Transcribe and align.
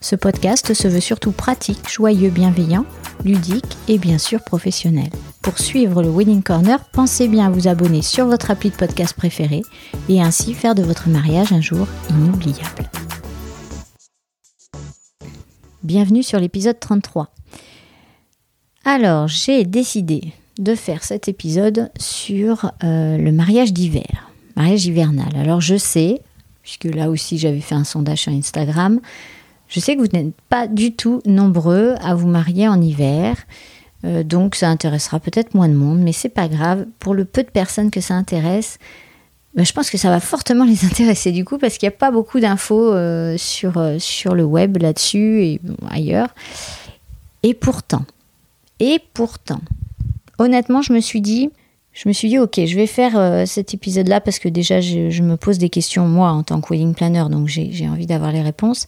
Ce 0.00 0.14
podcast 0.14 0.74
se 0.74 0.86
veut 0.86 1.00
surtout 1.00 1.32
pratique, 1.32 1.88
joyeux, 1.90 2.30
bienveillant, 2.30 2.86
ludique 3.24 3.76
et 3.88 3.98
bien 3.98 4.16
sûr 4.16 4.44
professionnel. 4.44 5.10
Pour 5.42 5.58
suivre 5.58 6.04
le 6.04 6.08
Wedding 6.08 6.42
Corner, 6.42 6.78
pensez 6.92 7.26
bien 7.26 7.46
à 7.46 7.50
vous 7.50 7.66
abonner 7.66 8.02
sur 8.02 8.26
votre 8.26 8.52
appli 8.52 8.70
de 8.70 8.76
podcast 8.76 9.14
préféré 9.14 9.62
et 10.08 10.22
ainsi 10.22 10.54
faire 10.54 10.76
de 10.76 10.84
votre 10.84 11.08
mariage 11.08 11.52
un 11.52 11.60
jour 11.60 11.88
inoubliable. 12.10 12.88
Bienvenue 15.82 16.22
sur 16.22 16.38
l'épisode 16.38 16.78
33. 16.78 17.34
Alors, 18.84 19.26
j'ai 19.26 19.64
décidé 19.64 20.32
de 20.60 20.76
faire 20.76 21.02
cet 21.02 21.26
épisode 21.26 21.90
sur 21.98 22.70
euh, 22.84 23.16
le 23.16 23.32
mariage 23.32 23.72
d'hiver, 23.72 24.30
mariage 24.54 24.86
hivernal. 24.86 25.36
Alors 25.36 25.60
je 25.60 25.76
sais, 25.76 26.20
puisque 26.62 26.84
là 26.84 27.10
aussi 27.10 27.36
j'avais 27.36 27.60
fait 27.60 27.74
un 27.74 27.84
sondage 27.84 28.22
sur 28.22 28.32
Instagram, 28.32 29.00
je 29.68 29.80
sais 29.80 29.96
que 29.96 30.00
vous 30.00 30.08
n'êtes 30.12 30.34
pas 30.48 30.66
du 30.66 30.94
tout 30.94 31.20
nombreux 31.26 31.94
à 32.00 32.14
vous 32.14 32.28
marier 32.28 32.68
en 32.68 32.80
hiver. 32.80 33.36
Euh, 34.04 34.22
donc 34.22 34.54
ça 34.54 34.68
intéressera 34.68 35.20
peut-être 35.20 35.54
moins 35.54 35.68
de 35.68 35.74
monde, 35.74 36.00
mais 36.00 36.12
c'est 36.12 36.28
pas 36.28 36.48
grave. 36.48 36.86
Pour 36.98 37.14
le 37.14 37.24
peu 37.24 37.42
de 37.42 37.50
personnes 37.50 37.90
que 37.90 38.00
ça 38.00 38.14
intéresse, 38.14 38.78
ben, 39.54 39.64
je 39.64 39.72
pense 39.72 39.90
que 39.90 39.98
ça 39.98 40.10
va 40.10 40.20
fortement 40.20 40.64
les 40.64 40.84
intéresser 40.84 41.32
du 41.32 41.44
coup 41.44 41.58
parce 41.58 41.78
qu'il 41.78 41.88
n'y 41.88 41.94
a 41.94 41.98
pas 41.98 42.10
beaucoup 42.10 42.40
d'infos 42.40 42.92
euh, 42.92 43.36
sur, 43.36 43.80
sur 43.98 44.34
le 44.34 44.44
web 44.44 44.78
là-dessus 44.78 45.42
et 45.42 45.60
ailleurs. 45.90 46.28
Et 47.42 47.54
pourtant, 47.54 48.04
et 48.80 49.00
pourtant, 49.14 49.60
honnêtement, 50.38 50.82
je 50.82 50.92
me 50.92 51.00
suis 51.00 51.20
dit, 51.20 51.50
je 51.92 52.08
me 52.08 52.12
suis 52.12 52.28
dit, 52.28 52.38
ok, 52.38 52.60
je 52.64 52.76
vais 52.76 52.86
faire 52.86 53.18
euh, 53.18 53.44
cet 53.44 53.74
épisode-là 53.74 54.20
parce 54.20 54.38
que 54.38 54.48
déjà, 54.48 54.80
je, 54.80 55.22
me 55.22 55.36
pose 55.36 55.58
des 55.58 55.68
questions, 55.68 56.06
moi, 56.06 56.30
en 56.30 56.42
tant 56.42 56.60
que 56.60 56.72
wedding 56.72 56.94
planner, 56.94 57.24
donc 57.30 57.48
j'ai 57.48 57.88
envie 57.88 58.06
d'avoir 58.06 58.32
les 58.32 58.42
réponses. 58.42 58.86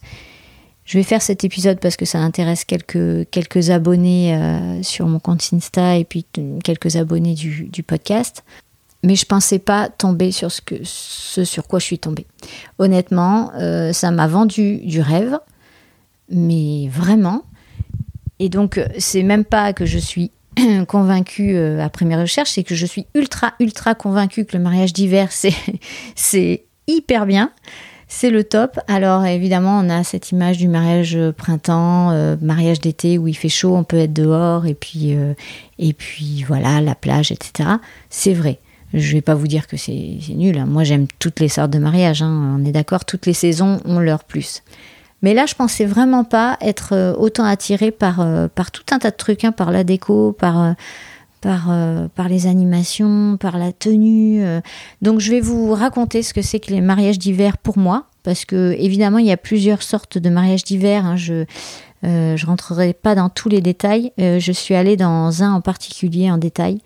Je 0.91 0.97
vais 0.97 1.03
faire 1.03 1.21
cet 1.21 1.45
épisode 1.45 1.79
parce 1.79 1.95
que 1.95 2.03
ça 2.03 2.19
intéresse 2.19 2.65
quelques, 2.65 3.29
quelques 3.29 3.69
abonnés 3.69 4.35
euh, 4.35 4.83
sur 4.83 5.07
mon 5.07 5.19
compte 5.19 5.41
Insta 5.53 5.95
et 5.95 6.03
puis 6.03 6.25
quelques 6.65 6.97
abonnés 6.97 7.33
du, 7.33 7.81
podcast. 7.81 8.43
Mais 9.01 9.15
je 9.15 9.25
pensais 9.25 9.59
pas 9.59 9.87
tomber 9.87 10.33
sur 10.33 10.51
ce, 10.51 11.45
sur 11.45 11.67
quoi 11.69 11.79
je 11.79 11.85
suis 11.85 11.97
tombée. 11.97 12.27
Honnêtement, 12.77 13.53
euh, 13.55 13.93
ça 13.93 14.11
m'a 14.11 14.27
vendu 14.27 14.79
du 14.79 14.99
rêve, 14.99 15.39
mais 16.29 16.89
vraiment. 16.89 17.45
Et 18.39 18.49
donc, 18.49 18.77
c'est 18.97 19.23
même 19.23 19.45
pas 19.45 19.71
que 19.71 19.85
je 19.85 19.97
suis 19.97 20.31
convaincue 20.89 21.55
euh, 21.55 21.81
après 21.81 22.03
mes 22.03 22.17
recherches, 22.17 22.51
c'est 22.51 22.63
que 22.63 22.75
je 22.75 22.85
suis 22.85 23.07
ultra, 23.15 23.53
ultra 23.61 23.95
convaincue 23.95 24.43
que 24.43 24.57
le 24.57 24.63
mariage 24.63 24.91
d'hiver, 24.91 25.29
c'est 26.15 26.65
hyper 26.85 27.25
bien. 27.25 27.49
C'est 28.13 28.29
le 28.29 28.43
top. 28.43 28.77
Alors 28.89 29.25
évidemment, 29.25 29.79
on 29.79 29.89
a 29.89 30.03
cette 30.03 30.31
image 30.31 30.57
du 30.57 30.67
mariage 30.67 31.17
printemps, 31.37 32.11
euh, 32.11 32.35
mariage 32.41 32.81
d'été 32.81 33.17
où 33.17 33.29
il 33.29 33.33
fait 33.33 33.47
chaud, 33.47 33.73
on 33.73 33.85
peut 33.85 33.97
être 33.97 34.11
dehors 34.11 34.65
et 34.65 34.73
puis 34.73 35.15
euh, 35.15 35.33
et 35.79 35.93
puis 35.93 36.43
voilà 36.45 36.81
la 36.81 36.93
plage, 36.93 37.31
etc. 37.31 37.69
C'est 38.09 38.33
vrai. 38.33 38.59
Je 38.93 39.13
vais 39.13 39.21
pas 39.21 39.33
vous 39.33 39.47
dire 39.47 39.65
que 39.65 39.77
c'est 39.77 40.17
nul. 40.35 40.57
Hein. 40.57 40.65
Moi, 40.65 40.83
j'aime 40.83 41.07
toutes 41.19 41.39
les 41.39 41.47
sortes 41.47 41.71
de 41.71 41.79
mariages. 41.79 42.21
Hein. 42.21 42.57
On 42.59 42.65
est 42.65 42.73
d'accord, 42.73 43.05
toutes 43.05 43.25
les 43.25 43.33
saisons 43.33 43.79
ont 43.85 43.99
leur 43.99 44.25
plus. 44.25 44.61
Mais 45.21 45.33
là, 45.33 45.45
je 45.45 45.55
pensais 45.55 45.85
vraiment 45.85 46.25
pas 46.25 46.57
être 46.59 46.89
euh, 46.91 47.13
autant 47.13 47.45
attirée 47.45 47.91
par, 47.91 48.19
euh, 48.19 48.49
par 48.53 48.71
tout 48.71 48.83
un 48.91 48.99
tas 48.99 49.11
de 49.11 49.15
trucs, 49.15 49.45
hein, 49.45 49.53
par 49.53 49.71
la 49.71 49.85
déco, 49.85 50.33
par, 50.33 50.75
euh, 51.45 52.07
par, 52.07 52.29
les 52.29 52.47
animations, 52.47 53.37
par 53.37 53.57
la 53.57 53.71
tenue. 53.71 54.43
Donc, 55.01 55.19
je 55.19 55.31
vais 55.31 55.41
vous 55.41 55.73
raconter 55.73 56.23
ce 56.23 56.33
que 56.33 56.41
c'est 56.41 56.59
que 56.59 56.71
les 56.71 56.81
mariages 56.81 57.19
d'hiver 57.19 57.57
pour 57.57 57.77
moi, 57.77 58.05
parce 58.23 58.45
que 58.45 58.75
évidemment, 58.77 59.17
il 59.17 59.25
y 59.25 59.31
a 59.31 59.37
plusieurs 59.37 59.83
sortes 59.83 60.17
de 60.17 60.29
mariages 60.29 60.63
d'hiver. 60.63 61.05
Hein. 61.05 61.15
Je 61.15 61.45
ne 62.03 62.45
rentrerai 62.45 62.93
pas 62.93 63.15
dans 63.15 63.29
tous 63.29 63.49
les 63.49 63.61
détails. 63.61 64.11
je 64.17 64.51
suis 64.51 64.75
allée 64.75 64.97
dans 64.97 65.43
un 65.43 65.53
en 65.53 65.61
particulier 65.61 66.29
en 66.31 66.37
détail. 66.37 66.79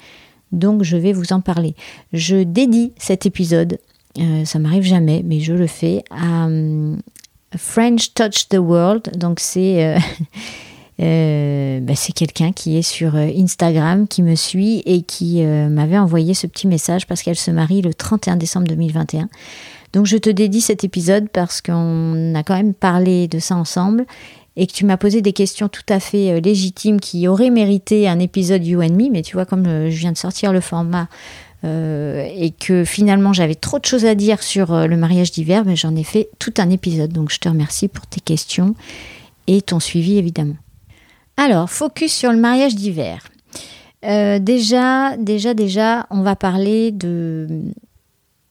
Donc, 0.51 0.83
je 0.83 0.97
vais 0.97 1.13
vous 1.13 1.33
en 1.33 1.41
parler. 1.41 1.75
Je 2.13 2.43
dédie 2.43 2.93
cet 2.97 3.25
épisode 3.25 3.77
ça 4.45 4.59
m'arrive 4.59 4.83
jamais, 4.83 5.23
mais 5.25 5.39
je 5.39 5.53
le 5.53 5.67
fais 5.67 6.03
à, 6.09 6.47
French 7.57 8.13
Touch 8.13 8.49
the 8.49 8.57
World. 8.57 9.17
Donc 9.17 9.39
c'est 9.39 9.97
euh, 11.01 11.03
euh, 11.75 11.79
bah, 11.81 11.93
c'est 11.95 12.13
quelqu'un 12.13 12.51
qui 12.51 12.77
est 12.77 12.81
sur 12.81 13.15
euh, 13.15 13.27
Instagram, 13.37 14.07
qui 14.07 14.23
me 14.23 14.35
suit 14.35 14.81
et 14.85 15.01
qui 15.01 15.43
m'avait 15.43 15.97
envoyé 15.97 16.33
ce 16.33 16.47
petit 16.47 16.67
message 16.67 17.05
parce 17.07 17.21
qu'elle 17.21 17.35
se 17.35 17.51
marie 17.51 17.81
le 17.81 17.93
31 17.93 18.37
décembre 18.37 18.67
2021. 18.67 19.29
Donc 19.93 20.05
je 20.05 20.17
te 20.17 20.29
dédie 20.29 20.61
cet 20.61 20.83
épisode 20.83 21.29
parce 21.29 21.61
qu'on 21.61 22.33
a 22.35 22.43
quand 22.43 22.55
même 22.55 22.73
parlé 22.73 23.27
de 23.27 23.39
ça 23.39 23.55
ensemble 23.55 24.05
et 24.57 24.67
que 24.67 24.73
tu 24.73 24.85
m'as 24.85 24.97
posé 24.97 25.21
des 25.21 25.33
questions 25.33 25.67
tout 25.67 25.83
à 25.89 25.99
fait 25.99 26.39
légitimes 26.39 26.99
qui 26.99 27.27
auraient 27.27 27.49
mérité 27.49 28.07
un 28.07 28.19
épisode 28.19 28.65
You 28.65 28.81
and 28.81 28.95
Me, 28.95 29.09
mais 29.11 29.21
tu 29.21 29.35
vois, 29.35 29.45
comme 29.45 29.65
je 29.65 29.97
viens 29.97 30.13
de 30.13 30.17
sortir 30.17 30.53
le 30.53 30.61
format 30.61 31.07
euh, 31.65 32.27
et 32.35 32.51
que 32.51 32.83
finalement 32.83 33.33
j'avais 33.33 33.55
trop 33.55 33.79
de 33.79 33.85
choses 33.85 34.05
à 34.05 34.13
dire 34.13 34.43
sur 34.43 34.73
euh, 34.73 34.85
le 34.85 34.97
mariage 34.97 35.31
d'hiver, 35.31 35.63
mais 35.65 35.75
j'en 35.75 35.95
ai 35.95 36.03
fait 36.03 36.29
tout 36.37 36.53
un 36.57 36.69
épisode. 36.69 37.11
Donc 37.11 37.31
je 37.31 37.39
te 37.39 37.49
remercie 37.49 37.87
pour 37.87 38.05
tes 38.05 38.19
questions 38.19 38.75
et 39.47 39.61
ton 39.61 39.79
suivi 39.79 40.17
évidemment. 40.17 40.55
Alors, 41.37 41.69
focus 41.69 42.13
sur 42.13 42.31
le 42.31 42.37
mariage 42.37 42.75
d'hiver. 42.75 43.23
Euh, 44.05 44.39
déjà, 44.39 45.17
déjà, 45.17 45.53
déjà, 45.53 46.07
on 46.09 46.21
va 46.21 46.35
parler 46.35 46.91
de... 46.91 47.47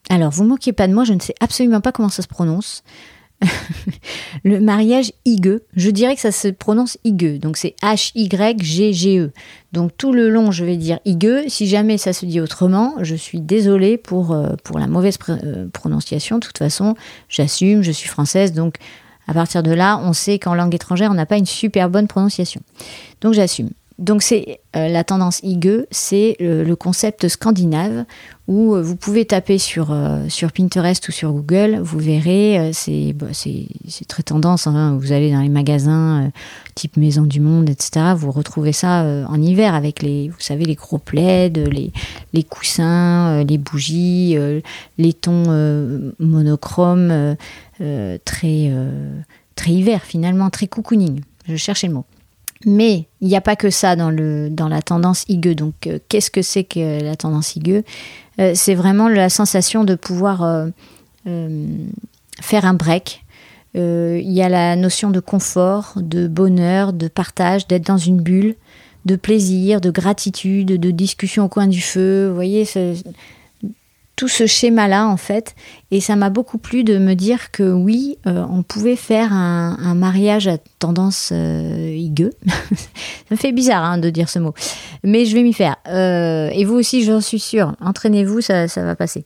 Alors, 0.09 0.31
vous 0.31 0.43
moquez 0.43 0.73
pas 0.73 0.87
de 0.87 0.93
moi, 0.93 1.03
je 1.03 1.13
ne 1.13 1.19
sais 1.19 1.35
absolument 1.39 1.81
pas 1.81 1.91
comment 1.91 2.09
ça 2.09 2.21
se 2.21 2.27
prononce. 2.27 2.83
le 4.43 4.59
mariage 4.59 5.11
higueux, 5.25 5.63
je 5.75 5.89
dirais 5.89 6.15
que 6.15 6.21
ça 6.21 6.31
se 6.31 6.47
prononce 6.47 6.97
higueux, 7.03 7.37
donc 7.37 7.57
c'est 7.57 7.75
H-Y-G-G-E. 7.81 9.31
Donc 9.73 9.91
tout 9.97 10.13
le 10.13 10.29
long, 10.29 10.51
je 10.51 10.63
vais 10.63 10.77
dire 10.77 10.99
higueux. 11.05 11.43
Si 11.47 11.67
jamais 11.67 11.97
ça 11.97 12.13
se 12.13 12.25
dit 12.25 12.39
autrement, 12.39 12.93
je 13.01 13.15
suis 13.15 13.41
désolée 13.41 13.97
pour, 13.97 14.31
euh, 14.31 14.53
pour 14.63 14.79
la 14.79 14.87
mauvaise 14.87 15.17
euh, 15.29 15.67
prononciation. 15.73 16.37
De 16.37 16.45
toute 16.45 16.57
façon, 16.57 16.95
j'assume, 17.27 17.81
je 17.81 17.91
suis 17.91 18.07
française, 18.07 18.53
donc 18.53 18.75
à 19.27 19.33
partir 19.33 19.63
de 19.63 19.71
là, 19.71 19.99
on 20.03 20.13
sait 20.13 20.39
qu'en 20.39 20.55
langue 20.55 20.73
étrangère, 20.75 21.11
on 21.11 21.15
n'a 21.15 21.25
pas 21.25 21.37
une 21.37 21.45
super 21.45 21.89
bonne 21.89 22.07
prononciation. 22.07 22.61
Donc 23.21 23.33
j'assume. 23.33 23.69
Donc 23.97 24.23
c'est 24.23 24.59
euh, 24.75 24.89
la 24.89 25.05
tendance 25.05 25.39
higueux, 25.41 25.87
c'est 25.89 26.35
le 26.41 26.73
concept 26.75 27.29
scandinave 27.29 28.03
où 28.47 28.75
euh, 28.75 28.81
vous 28.81 28.97
pouvez 28.97 29.23
taper 29.23 29.57
sur, 29.57 29.91
euh, 29.91 30.27
sur 30.27 30.51
Pinterest 30.51 31.07
ou 31.07 31.13
sur 31.13 31.31
Google, 31.31 31.79
vous 31.81 31.99
verrez, 31.99 32.71
bah, 33.15 33.27
c'est 33.31 33.67
très 34.09 34.23
tendance, 34.23 34.67
hein. 34.67 34.97
vous 34.99 35.13
allez 35.13 35.31
dans 35.31 35.39
les 35.39 35.49
magasins 35.49 36.29
type 36.75 36.97
Maison 36.97 37.21
du 37.21 37.39
Monde, 37.39 37.69
etc., 37.69 38.13
vous 38.17 38.31
retrouvez 38.31 38.73
ça 38.73 39.05
en 39.29 39.41
hiver 39.41 39.73
avec 39.73 40.01
les, 40.01 40.27
vous 40.27 40.41
savez, 40.41 40.65
les 40.65 40.75
gros 40.75 40.97
plaids, 40.97 41.49
les, 41.49 41.93
les 42.33 42.43
coussins, 42.43 43.45
les 43.45 43.57
bougies, 43.57 44.37
les 44.97 45.13
tons 45.13 46.13
monochromes, 46.19 47.37
très, 48.25 48.73
très 49.55 49.71
hiver 49.71 50.03
finalement, 50.03 50.49
très 50.49 50.67
cocooning, 50.67 51.21
je 51.47 51.55
cherchais 51.55 51.87
le 51.87 51.93
mot. 51.93 52.05
Mais 52.65 53.07
il 53.21 53.27
n'y 53.27 53.35
a 53.35 53.41
pas 53.41 53.55
que 53.55 53.69
ça 53.69 53.95
dans, 53.95 54.09
le, 54.09 54.49
dans 54.49 54.67
la 54.67 54.81
tendance 54.81 55.23
higueux. 55.27 55.53
Donc, 55.55 55.85
euh, 55.85 55.99
qu'est-ce 56.09 56.31
que 56.31 56.41
c'est 56.41 56.63
que 56.63 57.03
la 57.03 57.15
tendance 57.15 57.55
higueux 57.55 57.83
euh, 58.39 58.53
C'est 58.55 58.73
vraiment 58.73 59.07
la 59.07 59.29
sensation 59.29 59.83
de 59.83 59.93
pouvoir 59.93 60.43
euh, 61.27 61.67
faire 62.41 62.65
un 62.65 62.73
break. 62.73 63.21
Il 63.77 64.31
y 64.31 64.41
a 64.41 64.47
la 64.47 64.77
notion 64.77 65.11
de 65.11 65.19
confort, 65.19 65.95
de 65.97 66.29
bonheur, 66.29 66.93
de 66.93 67.09
partage, 67.09 67.67
d'être 67.67 67.85
dans 67.85 67.97
une 67.97 68.21
bulle, 68.21 68.55
de 69.03 69.17
plaisir, 69.17 69.81
de 69.81 69.91
gratitude, 69.91 70.67
de 70.67 70.91
discussion 70.91 71.43
au 71.43 71.49
coin 71.49 71.67
du 71.67 71.81
feu. 71.81 72.29
Vous 72.29 72.35
voyez, 72.35 72.65
tout 74.15 74.27
ce 74.27 74.45
schéma-là, 74.45 75.07
en 75.07 75.17
fait. 75.17 75.55
Et 75.91 75.99
ça 76.01 76.15
m'a 76.15 76.29
beaucoup 76.29 76.57
plu 76.57 76.83
de 76.83 76.97
me 76.97 77.13
dire 77.13 77.51
que 77.51 77.63
oui, 77.63 78.17
euh, 78.27 78.45
on 78.49 78.63
pouvait 78.63 78.95
faire 78.95 79.33
un, 79.33 79.95
mariage 79.95 80.47
à 80.47 80.57
tendance 80.79 81.29
euh, 81.31 81.97
ça 82.45 83.31
me 83.31 83.35
fait 83.35 83.51
bizarre 83.51 83.83
hein, 83.83 83.97
de 83.97 84.09
dire 84.09 84.29
ce 84.29 84.39
mot. 84.39 84.53
Mais 85.03 85.25
je 85.25 85.35
vais 85.35 85.43
m'y 85.43 85.53
faire. 85.53 85.75
Euh, 85.87 86.49
et 86.51 86.65
vous 86.65 86.75
aussi, 86.75 87.03
j'en 87.03 87.21
suis 87.21 87.39
sûre. 87.39 87.75
Entraînez-vous, 87.81 88.41
ça, 88.41 88.67
ça, 88.67 88.83
va 88.83 88.95
passer. 88.95 89.25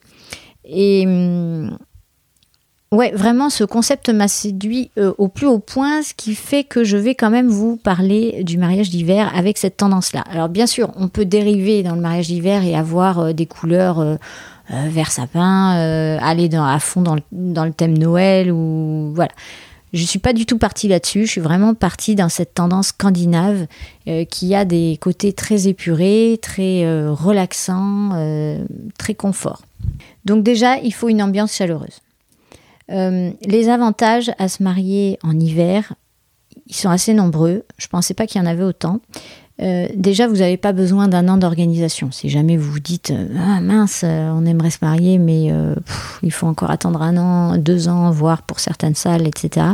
Et. 0.65 1.05
Ouais, 2.91 3.11
vraiment, 3.11 3.51
ce 3.51 3.63
concept 3.63 4.09
m'a 4.09 4.27
séduit 4.27 4.89
euh, 4.97 5.13
au 5.19 5.27
plus 5.27 5.45
haut 5.45 5.59
point, 5.59 6.01
ce 6.01 6.15
qui 6.15 6.33
fait 6.33 6.63
que 6.63 6.83
je 6.83 6.97
vais 6.97 7.13
quand 7.13 7.29
même 7.29 7.47
vous 7.47 7.77
parler 7.77 8.43
du 8.43 8.57
mariage 8.57 8.89
d'hiver 8.89 9.31
avec 9.35 9.59
cette 9.59 9.77
tendance-là. 9.77 10.21
Alors 10.21 10.49
bien 10.49 10.65
sûr, 10.65 10.89
on 10.95 11.07
peut 11.07 11.25
dériver 11.25 11.83
dans 11.83 11.93
le 11.93 12.01
mariage 12.01 12.29
d'hiver 12.29 12.63
et 12.63 12.75
avoir 12.75 13.31
des 13.35 13.45
couleurs 13.45 14.17
euh, 14.71 14.87
vert 14.89 15.11
sapin, 15.11 15.71
aller 16.21 16.49
dans, 16.49 16.65
à 16.65 16.79
fond 16.79 17.01
dans 17.01 17.65
le, 17.65 17.71
thème 17.71 17.97
Noël 17.97 18.51
ou 18.51 19.11
voilà. 19.13 19.31
Je 19.91 20.03
suis 20.03 20.19
pas 20.19 20.33
du 20.33 20.45
tout 20.45 20.59
partie 20.59 20.87
là-dessus. 20.87 21.25
Je 21.25 21.31
suis 21.31 21.41
vraiment 21.41 21.73
partie 21.73 22.13
dans 22.13 22.29
cette 22.29 22.53
tendance 22.53 22.89
scandinave 22.89 23.65
qui 24.29 24.53
a 24.53 24.63
des 24.63 24.99
côtés 25.01 25.33
très 25.33 25.67
épurés, 25.67 26.37
très 26.39 26.85
relaxants, 27.09 28.11
très 28.99 29.15
confort. 29.15 29.63
Donc 30.25 30.43
déjà, 30.43 30.77
il 30.77 30.93
faut 30.93 31.09
une 31.09 31.23
ambiance 31.23 31.53
chaleureuse. 31.53 32.01
Euh, 32.91 33.31
les 33.45 33.69
avantages 33.69 34.31
à 34.39 34.47
se 34.47 34.63
marier 34.63 35.19
en 35.23 35.39
hiver, 35.39 35.93
ils 36.67 36.75
sont 36.75 36.89
assez 36.89 37.13
nombreux. 37.13 37.63
Je 37.77 37.87
pensais 37.87 38.13
pas 38.13 38.25
qu'il 38.25 38.41
y 38.41 38.43
en 38.43 38.47
avait 38.47 38.63
autant. 38.63 38.99
Euh, 39.61 39.87
déjà, 39.93 40.27
vous 40.27 40.37
n'avez 40.37 40.57
pas 40.57 40.71
besoin 40.71 41.07
d'un 41.07 41.27
an 41.27 41.37
d'organisation. 41.37 42.11
Si 42.11 42.29
jamais 42.29 42.55
vous 42.55 42.71
vous 42.71 42.79
dites 42.79 43.11
euh, 43.11 43.27
ah 43.37 43.59
mince, 43.61 44.05
on 44.05 44.45
aimerait 44.45 44.71
se 44.71 44.79
marier, 44.81 45.17
mais 45.17 45.51
il 46.23 46.31
faut 46.31 46.47
encore 46.47 46.71
attendre 46.71 47.01
un 47.01 47.17
an, 47.17 47.57
deux 47.57 47.87
ans, 47.87 48.11
voire 48.11 48.43
pour 48.43 48.59
certaines 48.59 48.95
salles, 48.95 49.27
etc. 49.27 49.67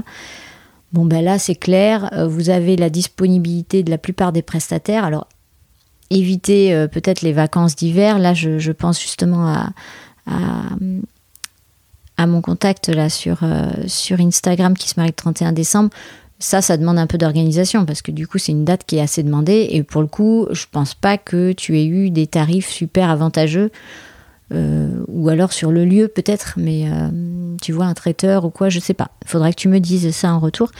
Bon 0.93 1.05
ben 1.05 1.23
là, 1.23 1.37
c'est 1.37 1.55
clair. 1.55 2.09
Vous 2.27 2.49
avez 2.49 2.77
la 2.77 2.89
disponibilité 2.89 3.83
de 3.83 3.91
la 3.91 3.97
plupart 3.97 4.31
des 4.31 4.41
prestataires. 4.41 5.03
Alors 5.03 5.27
évitez 6.09 6.87
peut-être 6.91 7.21
les 7.21 7.33
vacances 7.33 7.75
d'hiver. 7.75 8.17
Là, 8.17 8.33
je, 8.33 8.71
pense 8.71 9.01
justement 9.01 9.67
à, 10.27 10.69
mon 12.27 12.41
contact 12.41 12.89
là 12.89 13.07
euh, 13.27 13.71
sur 13.87 14.19
Instagram 14.19 14.75
qui 14.75 14.89
se 14.89 14.95
marie 14.97 15.09
le 15.09 15.15
31 15.15 15.51
décembre, 15.51 15.89
ça, 16.39 16.61
ça 16.61 16.77
demande 16.77 16.97
un 16.97 17.07
peu 17.07 17.17
d'organisation 17.17 17.85
parce 17.85 18.01
que 18.01 18.11
du 18.11 18.27
coup, 18.27 18.37
c'est 18.37 18.51
une 18.51 18.65
date 18.65 18.83
qui 18.85 18.97
est 18.97 19.01
assez 19.01 19.23
demandée 19.23 19.67
et 19.71 19.83
pour 19.83 20.01
le 20.01 20.07
coup, 20.07 20.47
je 20.51 20.65
pense 20.69 20.93
pas 20.93 21.17
que 21.17 21.53
tu 21.53 21.77
aies 21.79 21.85
eu 21.85 22.09
des 22.09 22.27
tarifs 22.27 22.69
super 22.69 23.09
avantageux 23.09 23.71
euh, 24.53 25.03
ou 25.07 25.29
alors 25.29 25.53
sur 25.53 25.71
le 25.71 25.85
lieu 25.85 26.07
peut-être, 26.07 26.53
mais 26.57 26.87
euh, 26.87 27.09
tu 27.61 27.71
vois, 27.71 27.85
un 27.85 27.93
traiteur 27.93 28.45
ou 28.45 28.49
quoi, 28.49 28.69
je 28.69 28.79
sais 28.79 28.93
pas. 28.93 29.09
Faudrait 29.25 29.51
que 29.51 29.59
tu 29.59 29.69
me 29.69 29.79
dises 29.79 30.11
ça 30.11 30.33
en 30.33 30.39
retour 30.39 30.71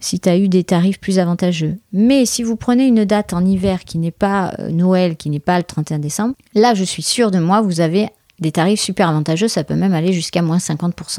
si 0.00 0.18
tu 0.18 0.28
as 0.28 0.36
eu 0.36 0.48
des 0.48 0.64
tarifs 0.64 0.98
plus 0.98 1.18
avantageux. 1.18 1.76
Mais 1.92 2.26
si 2.26 2.42
vous 2.42 2.56
prenez 2.56 2.86
une 2.86 3.04
date 3.04 3.32
en 3.32 3.44
hiver 3.44 3.84
qui 3.84 3.98
n'est 3.98 4.10
pas 4.10 4.54
Noël, 4.70 5.16
qui 5.16 5.30
n'est 5.30 5.38
pas 5.38 5.58
le 5.58 5.62
31 5.62 6.00
décembre, 6.00 6.34
là, 6.54 6.74
je 6.74 6.82
suis 6.82 7.02
sûre 7.02 7.30
de 7.30 7.38
moi, 7.38 7.60
vous 7.60 7.80
avez 7.80 8.08
des 8.40 8.50
tarifs 8.50 8.80
super 8.80 9.08
avantageux, 9.08 9.46
ça 9.46 9.62
peut 9.62 9.76
même 9.76 9.94
aller 9.94 10.12
jusqu'à 10.12 10.42
moins 10.42 10.56
50%. 10.56 11.18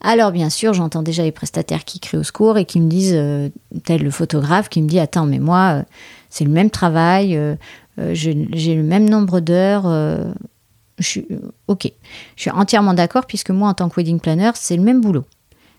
Alors 0.00 0.32
bien 0.32 0.48
sûr, 0.48 0.72
j'entends 0.72 1.02
déjà 1.02 1.22
les 1.22 1.32
prestataires 1.32 1.84
qui 1.84 2.00
crient 2.00 2.18
au 2.18 2.22
secours 2.22 2.56
et 2.56 2.64
qui 2.64 2.80
me 2.80 2.88
disent, 2.88 3.14
euh, 3.14 3.50
tel 3.84 4.02
le 4.02 4.10
photographe, 4.10 4.68
qui 4.68 4.80
me 4.80 4.88
dit, 4.88 4.98
attends, 4.98 5.26
mais 5.26 5.38
moi, 5.38 5.80
euh, 5.80 5.82
c'est 6.30 6.44
le 6.44 6.50
même 6.50 6.70
travail, 6.70 7.36
euh, 7.36 7.56
j'ai 8.12 8.34
le 8.34 8.82
même 8.82 9.08
nombre 9.08 9.40
d'heures. 9.40 9.82
je 10.98 11.06
suis, 11.06 11.26
ok, 11.68 11.92
je 12.36 12.40
suis 12.40 12.50
entièrement 12.50 12.94
d'accord 12.94 13.26
puisque 13.26 13.50
moi, 13.50 13.68
en 13.68 13.74
tant 13.74 13.90
que 13.90 13.96
wedding 13.96 14.20
planner, 14.20 14.52
c'est 14.54 14.76
le 14.76 14.82
même 14.82 15.02
boulot. 15.02 15.24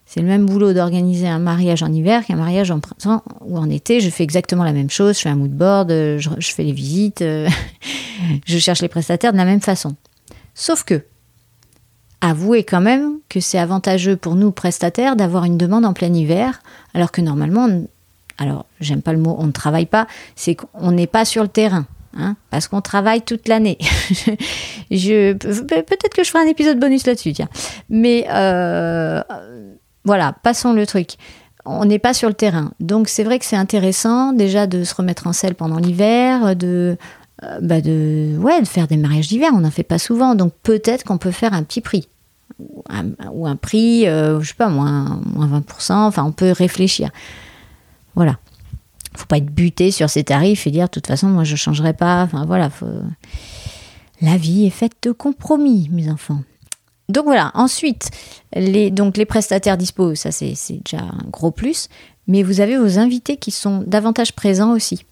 C'est 0.05 0.19
le 0.19 0.27
même 0.27 0.45
boulot 0.45 0.73
d'organiser 0.73 1.27
un 1.27 1.39
mariage 1.39 1.83
en 1.83 1.91
hiver 1.91 2.25
qu'un 2.25 2.35
mariage 2.35 2.69
en 2.69 2.79
printemps 2.79 3.23
ou 3.39 3.57
en 3.57 3.69
été. 3.69 4.01
Je 4.01 4.09
fais 4.09 4.23
exactement 4.23 4.63
la 4.63 4.73
même 4.73 4.89
chose. 4.89 5.15
Je 5.15 5.21
fais 5.21 5.29
un 5.29 5.35
mood 5.35 5.51
board, 5.51 5.89
je, 5.89 6.29
je 6.37 6.51
fais 6.51 6.63
les 6.63 6.73
visites, 6.73 7.23
je 8.45 8.57
cherche 8.57 8.81
les 8.81 8.89
prestataires 8.89 9.31
de 9.31 9.37
la 9.37 9.45
même 9.45 9.61
façon. 9.61 9.95
Sauf 10.53 10.83
que, 10.83 11.05
avouez 12.21 12.63
quand 12.63 12.81
même 12.81 13.17
que 13.29 13.39
c'est 13.39 13.57
avantageux 13.57 14.15
pour 14.15 14.35
nous 14.35 14.51
prestataires 14.51 15.15
d'avoir 15.15 15.43
une 15.43 15.57
demande 15.57 15.85
en 15.85 15.93
plein 15.93 16.13
hiver, 16.13 16.61
alors 16.93 17.11
que 17.11 17.21
normalement, 17.21 17.67
alors 18.37 18.65
j'aime 18.79 19.01
pas 19.01 19.13
le 19.13 19.19
mot 19.19 19.35
on 19.39 19.47
ne 19.47 19.51
travaille 19.51 19.87
pas, 19.87 20.07
c'est 20.35 20.55
qu'on 20.55 20.91
n'est 20.91 21.07
pas 21.07 21.25
sur 21.25 21.43
le 21.43 21.49
terrain. 21.49 21.85
Hein, 22.17 22.35
parce 22.49 22.67
qu'on 22.67 22.81
travaille 22.81 23.21
toute 23.21 23.47
l'année. 23.47 23.77
je, 24.91 25.31
peut-être 25.31 26.13
que 26.13 26.25
je 26.25 26.29
ferai 26.29 26.43
un 26.43 26.47
épisode 26.47 26.77
bonus 26.77 27.07
là-dessus, 27.07 27.31
tiens. 27.31 27.47
Mais 27.89 28.25
euh, 28.29 29.21
voilà, 30.03 30.35
passons 30.43 30.73
le 30.73 30.85
truc. 30.85 31.11
On 31.63 31.85
n'est 31.85 31.99
pas 31.99 32.13
sur 32.13 32.27
le 32.27 32.33
terrain. 32.33 32.71
Donc 32.81 33.07
c'est 33.07 33.23
vrai 33.23 33.39
que 33.39 33.45
c'est 33.45 33.55
intéressant 33.55 34.33
déjà 34.33 34.67
de 34.67 34.83
se 34.83 34.93
remettre 34.93 35.25
en 35.25 35.31
selle 35.31 35.55
pendant 35.55 35.77
l'hiver, 35.77 36.53
de 36.57 36.97
euh, 37.43 37.59
bah 37.61 37.81
de, 37.81 38.35
ouais, 38.37 38.61
de 38.61 38.67
faire 38.67 38.87
des 38.87 38.97
mariages 38.97 39.29
d'hiver. 39.29 39.51
On 39.53 39.61
n'en 39.61 39.71
fait 39.71 39.83
pas 39.83 39.97
souvent, 39.97 40.35
donc 40.35 40.53
peut-être 40.63 41.03
qu'on 41.03 41.17
peut 41.17 41.31
faire 41.31 41.53
un 41.53 41.63
petit 41.63 41.81
prix. 41.81 42.07
Ou 43.31 43.47
un, 43.47 43.55
prix, 43.55 44.07
euh, 44.07 44.39
je 44.41 44.49
sais 44.49 44.55
pas, 44.55 44.69
moins, 44.69 45.19
moins 45.25 45.47
20%, 45.47 45.93
enfin 45.93 46.23
on 46.23 46.31
peut 46.31 46.51
réfléchir. 46.51 47.09
Voilà. 48.15 48.37
Faut 49.15 49.25
pas 49.25 49.37
être 49.37 49.51
buté 49.51 49.91
sur 49.91 50.09
ces 50.09 50.23
tarifs 50.23 50.67
et 50.67 50.71
dire, 50.71 50.85
de 50.85 50.91
toute 50.91 51.07
façon, 51.07 51.27
moi 51.27 51.43
je 51.43 51.55
changerai 51.55 51.93
pas. 51.93 52.23
Enfin 52.23 52.45
voilà, 52.45 52.69
la 54.21 54.37
vie 54.37 54.65
est 54.65 54.71
faite 54.71 54.93
de 55.03 55.11
compromis, 55.11 55.89
mes 55.91 56.09
enfants. 56.09 56.41
Donc 57.09 57.25
voilà, 57.25 57.51
ensuite, 57.55 58.09
les, 58.53 58.89
donc 58.89 59.17
les 59.17 59.25
prestataires 59.25 59.77
dispo, 59.77 60.15
ça 60.15 60.31
c'est 60.31 60.53
déjà 60.85 61.03
un 61.03 61.29
gros 61.29 61.51
plus, 61.51 61.89
mais 62.27 62.41
vous 62.41 62.61
avez 62.61 62.77
vos 62.77 62.99
invités 62.99 63.35
qui 63.35 63.51
sont 63.51 63.83
davantage 63.85 64.33
présents 64.33 64.71
aussi 64.71 65.05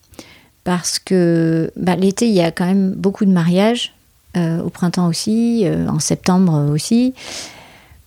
parce 0.63 0.99
que 0.99 1.71
bah, 1.75 1.95
l'été, 1.95 2.27
il 2.27 2.35
y 2.35 2.41
a 2.41 2.51
quand 2.51 2.65
même 2.65 2.91
beaucoup 2.91 3.25
de 3.25 3.31
mariages, 3.31 3.95
euh, 4.37 4.61
au 4.61 4.69
printemps 4.69 5.07
aussi, 5.07 5.63
euh, 5.65 5.87
en 5.87 5.97
septembre 5.97 6.69
aussi. 6.71 7.15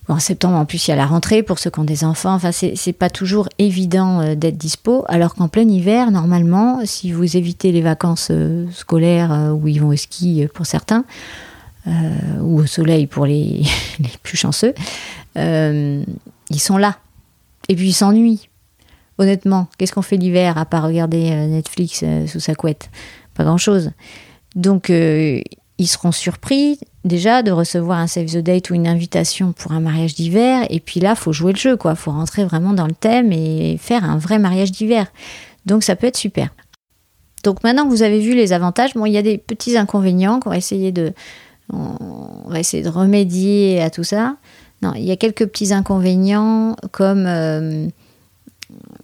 En 0.07 0.19
septembre, 0.19 0.55
en 0.55 0.65
plus, 0.65 0.87
il 0.87 0.91
y 0.91 0.93
a 0.93 0.95
la 0.95 1.05
rentrée 1.05 1.43
pour 1.43 1.59
ceux 1.59 1.69
qui 1.69 1.79
ont 1.79 1.85
des 1.85 2.05
enfants. 2.05 2.33
Enfin, 2.33 2.51
c'est 2.53 2.93
pas 2.93 3.09
toujours 3.09 3.49
évident 3.59 4.21
euh, 4.21 4.35
d'être 4.35 4.57
dispo. 4.57 5.03
Alors 5.09 5.35
qu'en 5.35 5.49
plein 5.49 5.67
hiver, 5.67 6.11
normalement, 6.11 6.79
si 6.85 7.11
vous 7.11 7.35
évitez 7.35 7.73
les 7.73 7.81
vacances 7.81 8.31
scolaires 8.71 9.53
où 9.53 9.67
ils 9.67 9.81
vont 9.81 9.89
au 9.89 9.95
ski 9.97 10.47
pour 10.53 10.65
certains, 10.65 11.03
ou 11.85 12.59
au 12.59 12.65
soleil 12.65 13.07
pour 13.07 13.25
les, 13.25 13.63
les 13.99 14.09
plus 14.21 14.37
chanceux, 14.37 14.73
ils 15.35 16.05
sont 16.57 16.77
là. 16.77 16.97
Et 17.67 17.75
puis 17.75 17.89
ils 17.89 17.93
s'ennuient. 17.93 18.49
Honnêtement, 19.17 19.67
qu'est-ce 19.77 19.91
qu'on 19.91 20.01
fait 20.01 20.17
l'hiver 20.17 20.57
à 20.57 20.65
part 20.65 20.83
regarder 20.83 21.31
Netflix 21.47 22.03
sous 22.27 22.39
sa 22.39 22.55
couette? 22.55 22.89
Pas 23.35 23.43
grand-chose. 23.43 23.91
Donc, 24.55 24.89
ils 25.77 25.87
seront 25.87 26.11
surpris 26.11 26.79
déjà 27.03 27.41
de 27.41 27.51
recevoir 27.51 27.99
un 27.99 28.07
save 28.07 28.27
the 28.27 28.37
date 28.37 28.69
ou 28.69 28.75
une 28.75 28.87
invitation 28.87 29.53
pour 29.53 29.71
un 29.71 29.79
mariage 29.79 30.13
d'hiver. 30.15 30.65
Et 30.69 30.79
puis 30.79 30.99
là, 30.99 31.15
faut 31.15 31.33
jouer 31.33 31.53
le 31.53 31.57
jeu, 31.57 31.75
quoi. 31.77 31.95
Faut 31.95 32.11
rentrer 32.11 32.45
vraiment 32.45 32.73
dans 32.73 32.87
le 32.87 32.93
thème 32.93 33.31
et 33.31 33.77
faire 33.79 34.03
un 34.03 34.17
vrai 34.17 34.39
mariage 34.39 34.71
d'hiver. 34.71 35.07
Donc, 35.65 35.83
ça 35.83 35.95
peut 35.95 36.07
être 36.07 36.17
super. 36.17 36.49
Donc 37.43 37.61
maintenant 37.63 37.83
que 37.83 37.89
vous 37.89 38.03
avez 38.03 38.21
vu 38.21 38.35
les 38.35 38.53
avantages, 38.53 38.93
bon, 38.93 39.05
il 39.05 39.11
y 39.11 39.17
a 39.17 39.21
des 39.21 39.37
petits 39.37 39.75
inconvénients 39.75 40.39
qu'on 40.39 40.49
va 40.49 40.57
essayer 40.57 40.93
de, 40.93 41.11
on 41.73 42.47
va 42.47 42.59
essayer 42.59 42.81
de 42.81 42.89
remédier 42.89 43.81
à 43.81 43.89
tout 43.89 44.05
ça. 44.05 44.37
Non, 44.81 44.93
il 44.95 45.03
y 45.03 45.11
a 45.11 45.17
quelques 45.17 45.45
petits 45.47 45.73
inconvénients 45.73 46.77
comme 46.91 47.27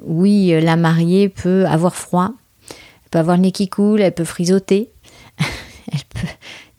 oui, 0.05 0.53
euh, 0.53 0.61
la 0.61 0.75
mariée 0.75 1.29
peut 1.29 1.65
avoir 1.65 1.95
froid, 1.95 2.31
elle 2.69 3.09
peut 3.11 3.19
avoir 3.19 3.37
le 3.37 3.43
nez 3.43 3.51
qui 3.51 3.67
coule, 3.67 4.01
elle 4.01 4.13
peut 4.13 4.23
frisoter. 4.23 4.89